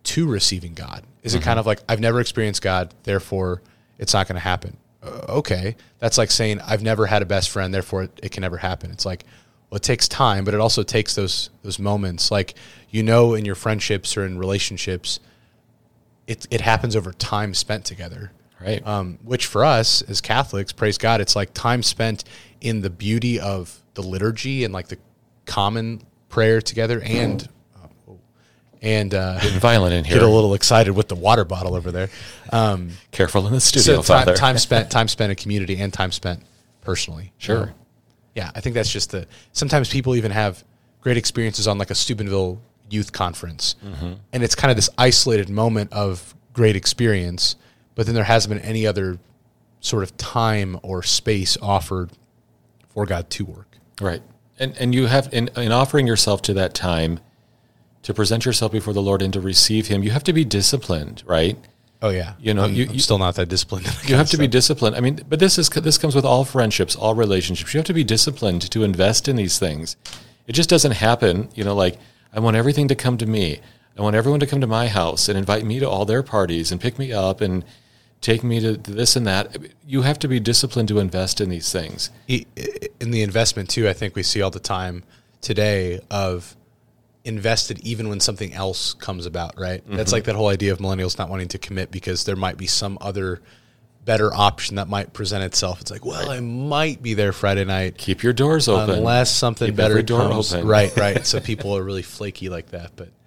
to 0.04 0.28
receiving 0.28 0.74
God? 0.74 1.04
Is 1.22 1.36
it 1.36 1.42
kind 1.44 1.60
of 1.60 1.66
like, 1.66 1.82
I've 1.88 2.00
never 2.00 2.20
experienced 2.20 2.62
God, 2.62 2.94
therefore 3.04 3.62
it's 4.00 4.14
not 4.14 4.28
going 4.28 4.36
to 4.36 4.40
happen? 4.40 4.78
Uh, 5.04 5.26
okay. 5.30 5.76
That's 6.00 6.18
like 6.18 6.32
saying, 6.32 6.60
I've 6.62 6.82
never 6.82 7.06
had 7.06 7.22
a 7.22 7.26
best 7.26 7.50
friend, 7.50 7.72
therefore 7.74 8.04
it, 8.04 8.20
it 8.24 8.32
can 8.32 8.42
never 8.42 8.58
happen. 8.58 8.90
It's 8.92 9.06
like, 9.06 9.26
well, 9.70 9.76
it 9.76 9.84
takes 9.84 10.08
time, 10.08 10.44
but 10.46 10.54
it 10.54 10.60
also 10.60 10.82
takes 10.82 11.14
those 11.14 11.50
those 11.62 11.78
moments. 11.78 12.32
Like 12.32 12.56
you 12.90 13.04
know, 13.04 13.34
in 13.34 13.44
your 13.44 13.56
friendships 13.56 14.16
or 14.16 14.26
in 14.26 14.38
relationships, 14.40 15.20
it 16.26 16.48
it 16.50 16.62
happens 16.62 16.96
over 16.96 17.12
time 17.12 17.54
spent 17.54 17.84
together 17.86 18.32
Right. 18.62 18.86
um, 18.88 19.20
which 19.24 19.46
for 19.46 19.64
us 19.66 20.02
as 20.04 20.20
Catholics, 20.22 20.72
praise 20.72 20.98
God, 20.98 21.20
it's 21.22 21.36
like 21.36 21.54
time 21.54 21.84
spent 21.84 22.24
in 22.62 22.82
the 22.82 22.90
beauty 22.90 23.40
of 23.40 23.84
the 23.94 24.02
liturgy 24.02 24.64
and 24.64 24.74
like 24.74 24.88
the 24.88 24.98
common 25.46 26.02
prayer 26.30 26.62
together, 26.62 27.02
and 27.04 27.48
uh, 27.76 28.14
and 28.82 29.14
uh, 29.14 29.40
Getting 29.40 29.60
violent 29.60 29.94
in 29.94 30.04
here. 30.06 30.16
get 30.18 30.24
a 30.24 30.28
little 30.28 30.54
excited 30.54 30.92
with 30.94 31.08
the 31.08 31.16
water 31.16 31.46
bottle 31.46 31.76
over 31.76 31.92
there. 31.92 32.10
Um, 32.52 32.92
Careful 33.12 33.48
in 33.48 33.54
the 33.54 33.60
studio, 33.62 34.02
so 34.02 34.14
time, 34.14 34.26
Father. 34.26 34.36
time 34.38 34.58
spent, 34.58 34.92
time 34.98 35.08
spent 35.08 35.32
in 35.32 35.36
community, 35.36 35.78
and 35.80 35.92
time 35.94 36.12
spent 36.12 36.44
personally. 36.82 37.32
Sure. 37.38 37.64
Um, 37.64 37.74
yeah, 38.36 38.52
I 38.56 38.62
think 38.62 38.76
that's 38.76 38.92
just 38.92 39.12
the. 39.12 39.28
Sometimes 39.52 39.90
people 39.90 40.16
even 40.16 40.32
have 40.32 40.64
great 41.02 41.18
experiences 41.18 41.68
on 41.68 41.78
like 41.78 41.90
a 41.90 41.96
Steubenville 41.96 42.62
youth 42.90 43.12
conference, 43.12 43.76
Mm-hmm. 43.86 44.14
and 44.32 44.44
it's 44.44 44.56
kind 44.56 44.70
of 44.72 44.78
this 44.78 44.90
isolated 44.98 45.50
moment 45.50 45.92
of 45.92 46.36
great 46.54 46.76
experience, 46.76 47.56
but 47.96 48.06
then 48.06 48.16
there 48.16 48.24
hasn't 48.24 48.54
been 48.54 48.64
any 48.64 48.86
other 48.88 49.18
sort 49.80 50.04
of 50.04 50.16
time 50.18 50.80
or 50.84 51.04
space 51.04 51.58
offered 51.62 52.12
for 52.90 53.06
God 53.06 53.30
to 53.32 53.46
work. 53.46 53.78
Right. 54.02 54.22
And 54.60 54.76
and 54.78 54.94
you 54.96 55.06
have 55.08 55.30
in, 55.34 55.50
in 55.56 55.72
offering 55.72 56.08
yourself 56.08 56.42
to 56.44 56.54
that 56.56 56.74
time 56.74 57.20
to 58.04 58.14
present 58.14 58.46
yourself 58.46 58.72
before 58.72 58.94
the 58.94 59.02
Lord 59.02 59.22
and 59.22 59.34
to 59.34 59.42
receive 59.42 59.88
him, 59.88 60.04
you 60.04 60.12
have 60.12 60.24
to 60.24 60.34
be 60.34 60.46
disciplined, 60.46 61.24
right? 61.26 61.58
Oh 62.02 62.10
yeah, 62.10 62.34
You 62.40 62.54
know, 62.54 62.66
I'm, 62.66 62.74
you- 62.74 62.88
I'm 62.90 63.00
still 63.00 63.18
not 63.18 63.36
that 63.36 63.50
disciplined. 63.50 63.86
that 63.88 64.08
You 64.10 64.16
have 64.16 64.30
to 64.30 64.38
be 64.38 64.48
disciplined. 64.48 64.96
I 64.96 65.00
mean, 65.00 65.20
but 65.28 65.40
this 65.40 65.58
is 65.58 65.68
this 65.70 65.98
comes 65.98 66.16
with 66.16 66.26
all 66.26 66.46
friendships, 66.46 66.96
all 66.96 67.16
relationships. 67.16 67.74
You 67.74 67.80
have 67.80 67.88
to 67.88 67.94
be 67.94 68.04
disciplined 68.04 68.62
to 68.72 68.84
invest 68.84 69.28
in 69.28 69.36
these 69.36 69.58
things. 69.58 69.98
It 70.46 70.54
just 70.54 70.70
doesn't 70.70 70.92
happen, 70.94 71.50
you 71.56 71.64
know, 71.64 71.74
like 71.76 71.98
I 72.34 72.40
want 72.40 72.56
everything 72.56 72.88
to 72.90 72.96
come 72.96 73.18
to 73.18 73.26
me. 73.26 73.60
I 73.98 74.02
want 74.04 74.16
everyone 74.16 74.40
to 74.42 74.46
come 74.48 74.62
to 74.62 74.68
my 74.68 74.88
house 74.88 75.28
and 75.28 75.38
invite 75.38 75.66
me 75.66 75.80
to 75.80 75.90
all 75.90 76.06
their 76.06 76.22
parties 76.22 76.72
and 76.72 76.80
pick 76.80 77.00
me 77.00 77.12
up 77.12 77.42
and 77.42 77.66
take 78.22 78.44
me 78.44 78.60
to 78.60 78.74
this 78.78 79.16
and 79.16 79.28
that. 79.28 79.58
You 79.86 80.02
have 80.02 80.20
to 80.20 80.28
be 80.28 80.40
disciplined 80.40 80.90
to 80.90 81.00
invest 81.00 81.42
in 81.42 81.50
these 81.50 81.72
things. 81.72 82.10
In 82.28 83.12
the 83.12 83.22
investment 83.22 83.70
too, 83.70 83.88
I 83.88 83.94
think 83.94 84.16
we 84.16 84.24
see 84.24 84.42
all 84.42 84.52
the 84.52 84.60
time 84.60 85.04
today 85.42 86.00
of 86.10 86.56
invested 87.24 87.80
even 87.86 88.08
when 88.10 88.20
something 88.20 88.54
else 88.54 88.94
comes 88.94 89.26
about, 89.26 89.60
right? 89.60 89.84
That's 89.86 90.10
mm-hmm. 90.10 90.16
like 90.16 90.24
that 90.26 90.36
whole 90.36 90.48
idea 90.48 90.72
of 90.72 90.80
millennials 90.80 91.18
not 91.18 91.30
wanting 91.30 91.50
to 91.50 91.58
commit 91.58 91.92
because 91.92 92.24
there 92.24 92.38
might 92.38 92.58
be 92.58 92.68
some 92.68 92.98
other 93.02 93.42
better 94.06 94.34
option 94.34 94.78
that 94.78 94.88
might 94.88 95.12
present 95.12 95.44
itself. 95.44 95.82
It's 95.82 95.92
like, 95.92 96.06
well, 96.06 96.32
I 96.32 96.40
might 96.40 97.04
be 97.04 97.14
there 97.14 97.34
Friday 97.34 97.66
night 97.66 97.98
Keep 97.98 98.24
your 98.24 98.32
doors 98.32 98.70
open. 98.70 98.96
unless 98.96 99.36
something 99.36 99.68
Keep 99.68 99.76
better 99.76 100.02
door 100.02 100.30
comes. 100.30 100.54
open. 100.54 100.66
Right, 100.66 100.96
right. 100.96 101.26
so 101.28 101.42
people 101.42 101.76
are 101.76 101.84
really 101.84 102.02
flaky 102.02 102.48
like 102.50 102.68
that, 102.72 102.92
but 102.96 103.10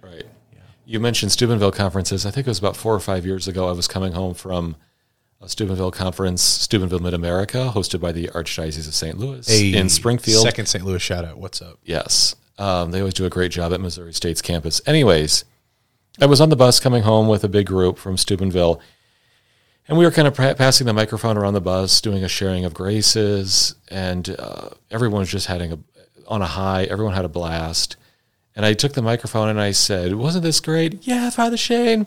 You 0.91 0.99
mentioned 0.99 1.31
Steubenville 1.31 1.71
conferences. 1.71 2.25
I 2.25 2.31
think 2.31 2.47
it 2.47 2.49
was 2.49 2.59
about 2.59 2.75
four 2.75 2.93
or 2.93 2.99
five 2.99 3.25
years 3.25 3.47
ago. 3.47 3.69
I 3.69 3.71
was 3.71 3.87
coming 3.87 4.11
home 4.11 4.33
from 4.33 4.75
a 5.39 5.47
Steubenville 5.47 5.91
conference, 5.91 6.41
Steubenville 6.41 6.99
Mid 6.99 7.13
America, 7.13 7.71
hosted 7.73 8.01
by 8.01 8.11
the 8.11 8.27
Archdiocese 8.27 8.89
of 8.89 8.93
St. 8.93 9.17
Louis 9.17 9.73
in 9.73 9.87
Springfield. 9.87 10.43
Second 10.43 10.65
St. 10.65 10.83
Louis 10.83 11.01
shout 11.01 11.23
out. 11.23 11.37
What's 11.37 11.61
up? 11.61 11.79
Yes. 11.85 12.35
Um, 12.57 12.91
they 12.91 12.99
always 12.99 13.13
do 13.13 13.23
a 13.25 13.29
great 13.29 13.53
job 13.53 13.71
at 13.71 13.79
Missouri 13.79 14.13
State's 14.13 14.41
campus. 14.41 14.81
Anyways, 14.85 15.45
I 16.19 16.25
was 16.25 16.41
on 16.41 16.49
the 16.49 16.57
bus 16.57 16.81
coming 16.81 17.03
home 17.03 17.29
with 17.29 17.45
a 17.45 17.49
big 17.49 17.67
group 17.67 17.97
from 17.97 18.17
Steubenville, 18.17 18.81
and 19.87 19.97
we 19.97 20.03
were 20.03 20.11
kind 20.11 20.27
of 20.27 20.35
pa- 20.35 20.55
passing 20.55 20.87
the 20.87 20.93
microphone 20.93 21.37
around 21.37 21.53
the 21.53 21.61
bus, 21.61 22.01
doing 22.01 22.21
a 22.21 22.27
sharing 22.27 22.65
of 22.65 22.73
graces, 22.73 23.75
and 23.87 24.35
uh, 24.37 24.67
everyone 24.91 25.19
was 25.21 25.31
just 25.31 25.47
having 25.47 25.71
a 25.71 25.79
on 26.27 26.41
a 26.41 26.47
high. 26.47 26.83
Everyone 26.83 27.13
had 27.13 27.23
a 27.23 27.29
blast, 27.29 27.95
and 28.55 28.65
I 28.65 28.73
took 28.73 28.93
the 28.93 29.01
microphone 29.01 29.49
and 29.49 29.59
I 29.59 29.71
said, 29.71 30.15
"Wasn't 30.15 30.43
this 30.43 30.59
great? 30.59 31.05
Yeah, 31.07 31.29
Father 31.29 31.57
Shane. 31.57 32.05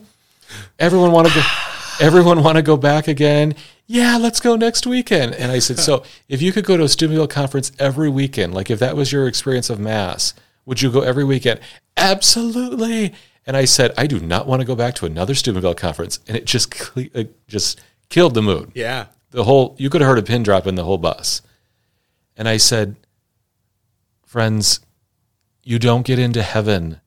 Everyone 0.78 1.12
want 1.12 1.28
to 1.28 1.34
go. 1.34 1.40
Everyone 2.00 2.42
want 2.42 2.56
to 2.56 2.62
go 2.62 2.76
back 2.76 3.06
again. 3.06 3.54
yeah, 3.86 4.16
let's 4.16 4.40
go 4.40 4.56
next 4.56 4.84
weekend. 4.86 5.34
And 5.34 5.52
I 5.52 5.60
said, 5.60 5.78
so 5.78 6.02
if 6.28 6.42
you 6.42 6.50
could 6.52 6.64
go 6.64 6.76
to 6.76 6.82
a 6.82 6.88
Steubenville 6.88 7.28
conference 7.28 7.70
every 7.78 8.08
weekend, 8.08 8.52
like 8.52 8.68
if 8.68 8.80
that 8.80 8.96
was 8.96 9.12
your 9.12 9.28
experience 9.28 9.70
of 9.70 9.78
Mass, 9.78 10.34
would 10.66 10.82
you 10.82 10.90
go 10.90 11.02
every 11.02 11.22
weekend? 11.22 11.60
Absolutely. 11.96 13.14
And 13.46 13.56
I 13.56 13.64
said, 13.66 13.92
I 13.96 14.06
do 14.08 14.18
not 14.18 14.46
want 14.48 14.60
to 14.60 14.66
go 14.66 14.74
back 14.74 14.94
to 14.96 15.06
another 15.06 15.34
Steubenville 15.34 15.74
conference. 15.74 16.18
And 16.26 16.36
it 16.36 16.46
just, 16.46 16.74
it 16.96 17.46
just 17.46 17.80
killed 18.08 18.34
the 18.34 18.42
mood. 18.42 18.72
Yeah. 18.74 19.06
The 19.30 19.44
whole, 19.44 19.76
you 19.78 19.90
could 19.90 20.00
have 20.00 20.08
heard 20.08 20.18
a 20.18 20.22
pin 20.22 20.42
drop 20.42 20.66
in 20.66 20.74
the 20.74 20.84
whole 20.84 20.98
bus. 20.98 21.42
And 22.36 22.48
I 22.48 22.56
said, 22.56 22.96
friends, 24.24 24.80
you 25.64 25.78
don't 25.78 26.06
get 26.06 26.18
into 26.18 26.42
heaven. 26.42 27.00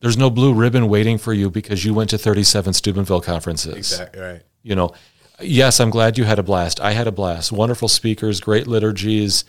There's 0.00 0.16
no 0.16 0.30
blue 0.30 0.54
ribbon 0.54 0.88
waiting 0.88 1.18
for 1.18 1.32
you 1.32 1.50
because 1.50 1.84
you 1.84 1.92
went 1.92 2.10
to 2.10 2.18
37 2.18 2.72
Steubenville 2.72 3.20
conferences 3.20 3.74
Exactly. 3.74 4.22
Right. 4.22 4.42
you 4.62 4.74
know, 4.74 4.92
yes, 5.40 5.78
I'm 5.80 5.90
glad 5.90 6.16
you 6.16 6.24
had 6.24 6.38
a 6.38 6.42
blast. 6.42 6.80
I 6.80 6.92
had 6.92 7.06
a 7.06 7.12
blast. 7.12 7.52
Wonderful 7.52 7.88
speakers, 7.88 8.40
great 8.40 8.66
liturgies. 8.66 9.44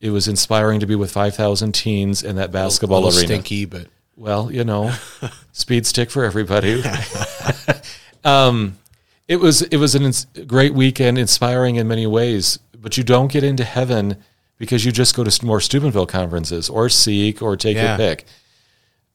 It 0.00 0.10
was 0.10 0.28
inspiring 0.28 0.80
to 0.80 0.86
be 0.86 0.94
with 0.94 1.10
5,000 1.10 1.72
teens 1.72 2.22
in 2.22 2.36
that 2.36 2.52
basketball 2.52 3.04
a 3.04 3.08
arena. 3.08 3.18
stinky, 3.26 3.64
but 3.64 3.86
Well, 4.14 4.52
you 4.52 4.62
know, 4.62 4.92
speed 5.52 5.86
stick 5.86 6.10
for 6.10 6.24
everybody. 6.24 6.82
um, 8.24 8.78
it 9.26 9.40
was 9.40 9.62
it 9.62 9.78
was 9.78 9.94
an 9.96 10.02
ins- 10.04 10.26
great 10.46 10.72
weekend, 10.74 11.18
inspiring 11.18 11.76
in 11.76 11.88
many 11.88 12.06
ways. 12.06 12.60
But 12.78 12.96
you 12.96 13.02
don't 13.02 13.32
get 13.32 13.42
into 13.42 13.64
heaven 13.64 14.22
because 14.58 14.84
you 14.84 14.92
just 14.92 15.14
go 15.14 15.24
to 15.24 15.44
more 15.46 15.60
Steubenville 15.60 16.06
conferences 16.06 16.68
or 16.70 16.88
seek 16.88 17.42
or 17.42 17.56
take 17.56 17.76
Yeah. 17.76 17.88
your 17.90 17.96
pick. 17.96 18.26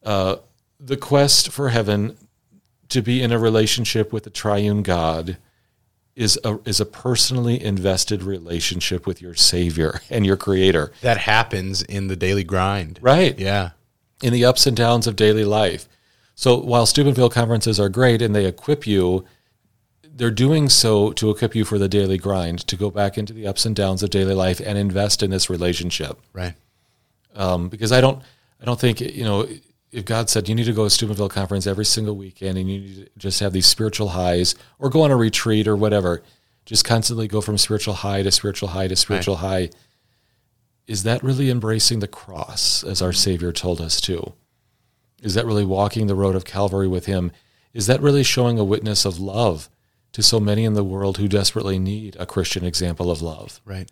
Uh, 0.04 0.36
the 0.80 0.96
quest 0.96 1.50
for 1.50 1.68
heaven 1.70 2.16
to 2.88 3.02
be 3.02 3.22
in 3.22 3.32
a 3.32 3.38
relationship 3.38 4.12
with 4.12 4.24
the 4.24 4.30
triune 4.30 4.82
God 4.82 5.36
is 6.14 6.38
a 6.44 6.58
is 6.66 6.78
a 6.80 6.84
personally 6.84 7.62
invested 7.62 8.22
relationship 8.22 9.06
with 9.06 9.22
your 9.22 9.34
Savior 9.34 10.00
and 10.10 10.26
your 10.26 10.36
Creator. 10.36 10.92
that 11.00 11.18
happens 11.18 11.82
in 11.82 12.08
the 12.08 12.16
daily 12.16 12.44
grind. 12.44 12.98
Right 13.00 13.38
Yeah. 13.38 13.70
in 14.22 14.32
the 14.32 14.44
ups 14.44 14.66
and 14.66 14.76
downs 14.76 15.06
of 15.06 15.16
daily 15.16 15.44
life. 15.44 15.88
So 16.34 16.58
while 16.58 16.86
Steubenville 16.86 17.30
conferences 17.30 17.78
are 17.80 17.88
great 17.88 18.20
and 18.22 18.34
they 18.34 18.46
equip 18.46 18.86
you, 18.86 19.24
they're 20.14 20.30
doing 20.30 20.68
so 20.68 21.12
to 21.12 21.30
equip 21.30 21.54
you 21.54 21.64
for 21.64 21.78
the 21.78 21.88
daily 21.88 22.18
grind, 22.18 22.66
to 22.66 22.76
go 22.76 22.90
back 22.90 23.16
into 23.16 23.32
the 23.32 23.46
ups 23.46 23.64
and 23.64 23.74
downs 23.74 24.02
of 24.02 24.10
daily 24.10 24.34
life 24.34 24.60
and 24.60 24.76
invest 24.78 25.22
in 25.22 25.30
this 25.30 25.48
relationship. 25.48 26.20
Right. 26.32 26.54
Um, 27.34 27.68
because 27.68 27.92
I 27.92 28.00
don't, 28.00 28.22
I 28.60 28.64
don't 28.64 28.78
think 28.78 29.00
you 29.00 29.24
know 29.24 29.48
if 29.90 30.04
God 30.04 30.30
said 30.30 30.48
you 30.48 30.54
need 30.54 30.64
to 30.64 30.72
go 30.72 30.84
to 30.84 30.90
Steubenville 30.90 31.28
conference 31.28 31.66
every 31.66 31.84
single 31.84 32.16
weekend 32.16 32.58
and 32.58 32.70
you 32.70 32.80
need 32.80 32.96
to 32.96 33.10
just 33.18 33.40
have 33.40 33.52
these 33.52 33.66
spiritual 33.66 34.08
highs 34.08 34.54
or 34.78 34.90
go 34.90 35.02
on 35.02 35.10
a 35.10 35.16
retreat 35.16 35.66
or 35.66 35.76
whatever, 35.76 36.22
just 36.64 36.84
constantly 36.84 37.28
go 37.28 37.40
from 37.40 37.58
spiritual 37.58 37.94
high 37.94 38.22
to 38.22 38.30
spiritual 38.30 38.68
high 38.68 38.88
to 38.88 38.96
spiritual 38.96 39.36
high. 39.36 39.70
Is 40.86 41.04
that 41.04 41.22
really 41.22 41.50
embracing 41.50 42.00
the 42.00 42.08
cross 42.08 42.82
as 42.82 43.00
our 43.00 43.12
Savior 43.12 43.52
told 43.52 43.80
us 43.80 44.00
to? 44.02 44.32
Is 45.22 45.34
that 45.34 45.46
really 45.46 45.64
walking 45.64 46.06
the 46.06 46.14
road 46.14 46.34
of 46.34 46.44
Calvary 46.44 46.88
with 46.88 47.06
Him? 47.06 47.30
Is 47.72 47.86
that 47.86 48.00
really 48.00 48.24
showing 48.24 48.58
a 48.58 48.64
witness 48.64 49.04
of 49.04 49.20
love 49.20 49.70
to 50.12 50.22
so 50.22 50.38
many 50.40 50.64
in 50.64 50.74
the 50.74 50.84
world 50.84 51.16
who 51.18 51.28
desperately 51.28 51.78
need 51.78 52.16
a 52.18 52.26
Christian 52.26 52.64
example 52.64 53.10
of 53.10 53.22
love? 53.22 53.60
Right. 53.64 53.90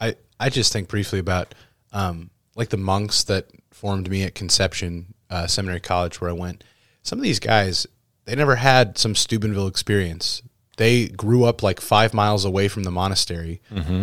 I 0.00 0.16
I 0.40 0.50
just 0.50 0.72
think 0.72 0.88
briefly 0.88 1.18
about 1.18 1.54
um, 1.92 2.30
like 2.54 2.68
the 2.68 2.76
monks 2.76 3.24
that 3.24 3.46
formed 3.70 4.10
me 4.10 4.22
at 4.22 4.34
Conception 4.34 5.14
uh, 5.30 5.46
Seminary 5.46 5.80
College 5.80 6.20
where 6.20 6.30
I 6.30 6.34
went. 6.34 6.64
Some 7.02 7.18
of 7.18 7.22
these 7.22 7.40
guys 7.40 7.86
they 8.24 8.34
never 8.36 8.56
had 8.56 8.98
some 8.98 9.14
Steubenville 9.14 9.66
experience. 9.68 10.42
They 10.76 11.08
grew 11.08 11.44
up 11.44 11.62
like 11.62 11.80
five 11.80 12.14
miles 12.14 12.44
away 12.44 12.68
from 12.68 12.84
the 12.84 12.90
monastery, 12.92 13.60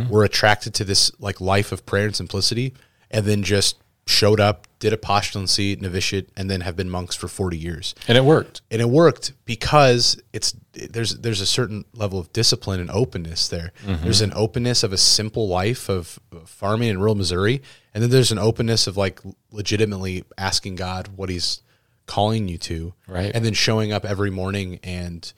were 0.09 0.23
attracted 0.25 0.73
to 0.73 0.83
this 0.83 1.09
like 1.19 1.39
life 1.39 1.71
of 1.71 1.85
prayer 1.85 2.07
and 2.07 2.15
simplicity, 2.15 2.73
and 3.09 3.25
then 3.25 3.43
just 3.43 3.77
showed 4.07 4.39
up, 4.41 4.67
did 4.79 4.91
a 4.91 4.97
postulancy, 4.97 5.79
novitiate, 5.79 6.29
and 6.35 6.49
then 6.49 6.61
have 6.61 6.75
been 6.75 6.89
monks 6.89 7.15
for 7.15 7.27
forty 7.29 7.57
years 7.57 7.95
And 8.09 8.17
it 8.17 8.25
worked. 8.25 8.61
and 8.69 8.81
it 8.81 8.89
worked 8.89 9.31
because 9.45 10.21
it's 10.33 10.53
there's 10.75 11.17
there's 11.17 11.41
a 11.41 11.45
certain 11.45 11.85
level 11.93 12.19
of 12.19 12.31
discipline 12.33 12.79
and 12.79 12.91
openness 12.91 13.47
there. 13.47 13.71
Mm-hmm. 13.85 14.03
There's 14.03 14.21
an 14.21 14.33
openness 14.35 14.83
of 14.83 14.93
a 14.93 14.97
simple 14.97 15.47
life 15.47 15.89
of 15.89 16.19
farming 16.45 16.89
in 16.89 16.99
rural 16.99 17.15
Missouri, 17.15 17.61
and 17.93 18.03
then 18.03 18.09
there's 18.09 18.31
an 18.31 18.39
openness 18.39 18.87
of 18.87 18.97
like 18.97 19.21
legitimately 19.51 20.23
asking 20.37 20.75
God 20.75 21.09
what 21.15 21.29
He's 21.29 21.61
calling 22.05 22.47
you 22.47 22.57
to, 22.59 22.93
Right. 23.07 23.31
And 23.33 23.43
then 23.43 23.53
showing 23.53 23.91
up 23.91 24.05
every 24.05 24.29
morning 24.29 24.79
and 24.83 25.31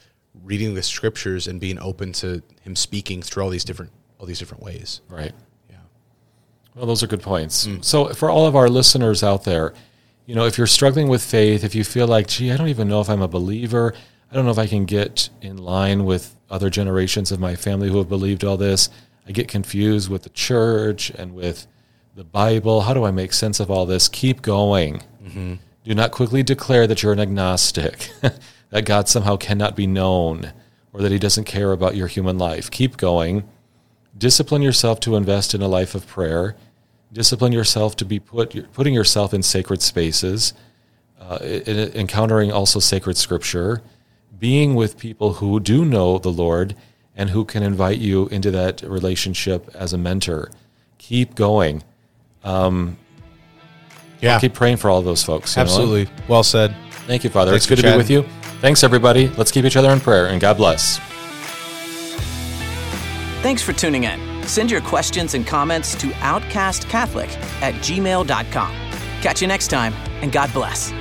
reading 0.43 0.75
the 0.75 0.83
scriptures 0.83 1.47
and 1.47 1.59
being 1.59 1.79
open 1.79 2.13
to 2.13 2.41
Him 2.61 2.75
speaking 2.75 3.21
through 3.21 3.43
all 3.43 3.49
these 3.49 3.63
different 3.63 3.91
all 4.19 4.25
these 4.25 4.39
different 4.39 4.63
ways. 4.63 5.01
Right. 5.09 5.33
Yeah. 5.69 5.77
Well, 6.75 6.85
those 6.85 7.03
are 7.03 7.07
good 7.07 7.21
points. 7.21 7.67
Mm. 7.67 7.83
So, 7.83 8.13
for 8.13 8.29
all 8.29 8.47
of 8.47 8.55
our 8.55 8.69
listeners 8.69 9.23
out 9.23 9.43
there, 9.43 9.73
you 10.25 10.35
know, 10.35 10.45
if 10.45 10.57
you're 10.57 10.67
struggling 10.67 11.07
with 11.07 11.23
faith, 11.23 11.63
if 11.63 11.73
you 11.73 11.83
feel 11.83 12.07
like, 12.07 12.27
gee, 12.27 12.51
I 12.51 12.57
don't 12.57 12.67
even 12.67 12.87
know 12.87 12.99
if 12.99 13.09
I'm 13.09 13.21
a 13.21 13.27
believer, 13.27 13.93
I 14.31 14.35
don't 14.35 14.45
know 14.45 14.51
if 14.51 14.59
I 14.59 14.67
can 14.67 14.85
get 14.85 15.29
in 15.41 15.57
line 15.57 16.05
with 16.05 16.35
other 16.49 16.69
generations 16.69 17.31
of 17.31 17.39
my 17.39 17.55
family 17.55 17.89
who 17.89 17.97
have 17.97 18.09
believed 18.09 18.43
all 18.43 18.57
this, 18.57 18.89
I 19.27 19.31
get 19.31 19.47
confused 19.47 20.09
with 20.09 20.23
the 20.23 20.29
church 20.29 21.09
and 21.11 21.33
with 21.33 21.67
the 22.15 22.23
Bible. 22.23 22.81
How 22.81 22.93
do 22.93 23.03
I 23.03 23.11
make 23.11 23.33
sense 23.33 23.59
of 23.59 23.69
all 23.69 23.85
this? 23.85 24.07
Keep 24.07 24.41
going. 24.41 25.01
Do 25.83 25.95
not 25.95 26.11
quickly 26.11 26.43
declare 26.43 26.87
that 26.87 27.03
you're 27.03 27.13
an 27.13 27.19
agnostic, 27.19 28.09
that 28.69 28.85
God 28.85 29.09
somehow 29.09 29.35
cannot 29.37 29.75
be 29.75 29.87
known, 29.87 30.53
or 30.93 31.01
that 31.01 31.11
he 31.11 31.19
doesn't 31.19 31.43
care 31.45 31.71
about 31.71 31.95
your 31.95 32.07
human 32.07 32.37
life. 32.37 32.71
Keep 32.71 32.97
going 32.97 33.43
discipline 34.17 34.61
yourself 34.61 34.99
to 35.01 35.15
invest 35.15 35.53
in 35.53 35.61
a 35.61 35.67
life 35.67 35.93
of 35.95 36.07
prayer 36.07 36.55
discipline 37.13 37.51
yourself 37.51 37.95
to 37.95 38.05
be 38.05 38.19
put 38.19 38.71
putting 38.73 38.93
yourself 38.93 39.33
in 39.33 39.43
sacred 39.43 39.81
spaces 39.81 40.53
uh, 41.19 41.37
in- 41.41 41.91
encountering 41.93 42.51
also 42.51 42.79
sacred 42.79 43.15
scripture 43.17 43.81
being 44.39 44.75
with 44.75 44.97
people 44.97 45.33
who 45.33 45.59
do 45.59 45.83
know 45.85 46.17
the 46.17 46.31
lord 46.31 46.75
and 47.15 47.29
who 47.31 47.43
can 47.45 47.63
invite 47.63 47.97
you 47.97 48.27
into 48.27 48.51
that 48.51 48.81
relationship 48.83 49.69
as 49.73 49.93
a 49.93 49.97
mentor 49.97 50.51
keep 50.97 51.35
going 51.35 51.83
um, 52.43 52.97
Yeah, 54.21 54.39
keep 54.39 54.53
praying 54.53 54.77
for 54.77 54.89
all 54.89 55.01
those 55.01 55.23
folks 55.23 55.55
you 55.55 55.59
know? 55.59 55.63
absolutely. 55.63 56.13
Well 56.27 56.43
said. 56.43 56.75
thank 57.07 57.23
you 57.23 57.29
father 57.29 57.51
Thanks 57.51 57.65
it's 57.65 57.69
good 57.69 57.79
for 57.79 57.87
to 57.87 57.91
be 57.93 57.97
with 57.97 58.09
you 58.09 58.23
thanks 58.61 58.83
everybody 58.83 59.27
let's 59.29 59.51
keep 59.51 59.65
each 59.65 59.75
other 59.77 59.91
in 59.91 59.99
prayer 59.99 60.27
and 60.27 60.39
god 60.41 60.57
bless 60.57 60.99
Thanks 63.41 63.61
for 63.61 63.71
tuning 63.71 64.03
in. 64.03 64.45
Send 64.47 64.71
your 64.71 64.81
questions 64.81 65.33
and 65.35 65.45
comments 65.45 65.93
to 66.01 66.07
outcastcatholic 66.07 67.29
at 67.61 67.75
gmail.com. 67.75 68.71
Catch 69.21 69.41
you 69.41 69.47
next 69.47 69.67
time, 69.67 69.93
and 70.21 70.31
God 70.31 70.51
bless. 70.53 70.91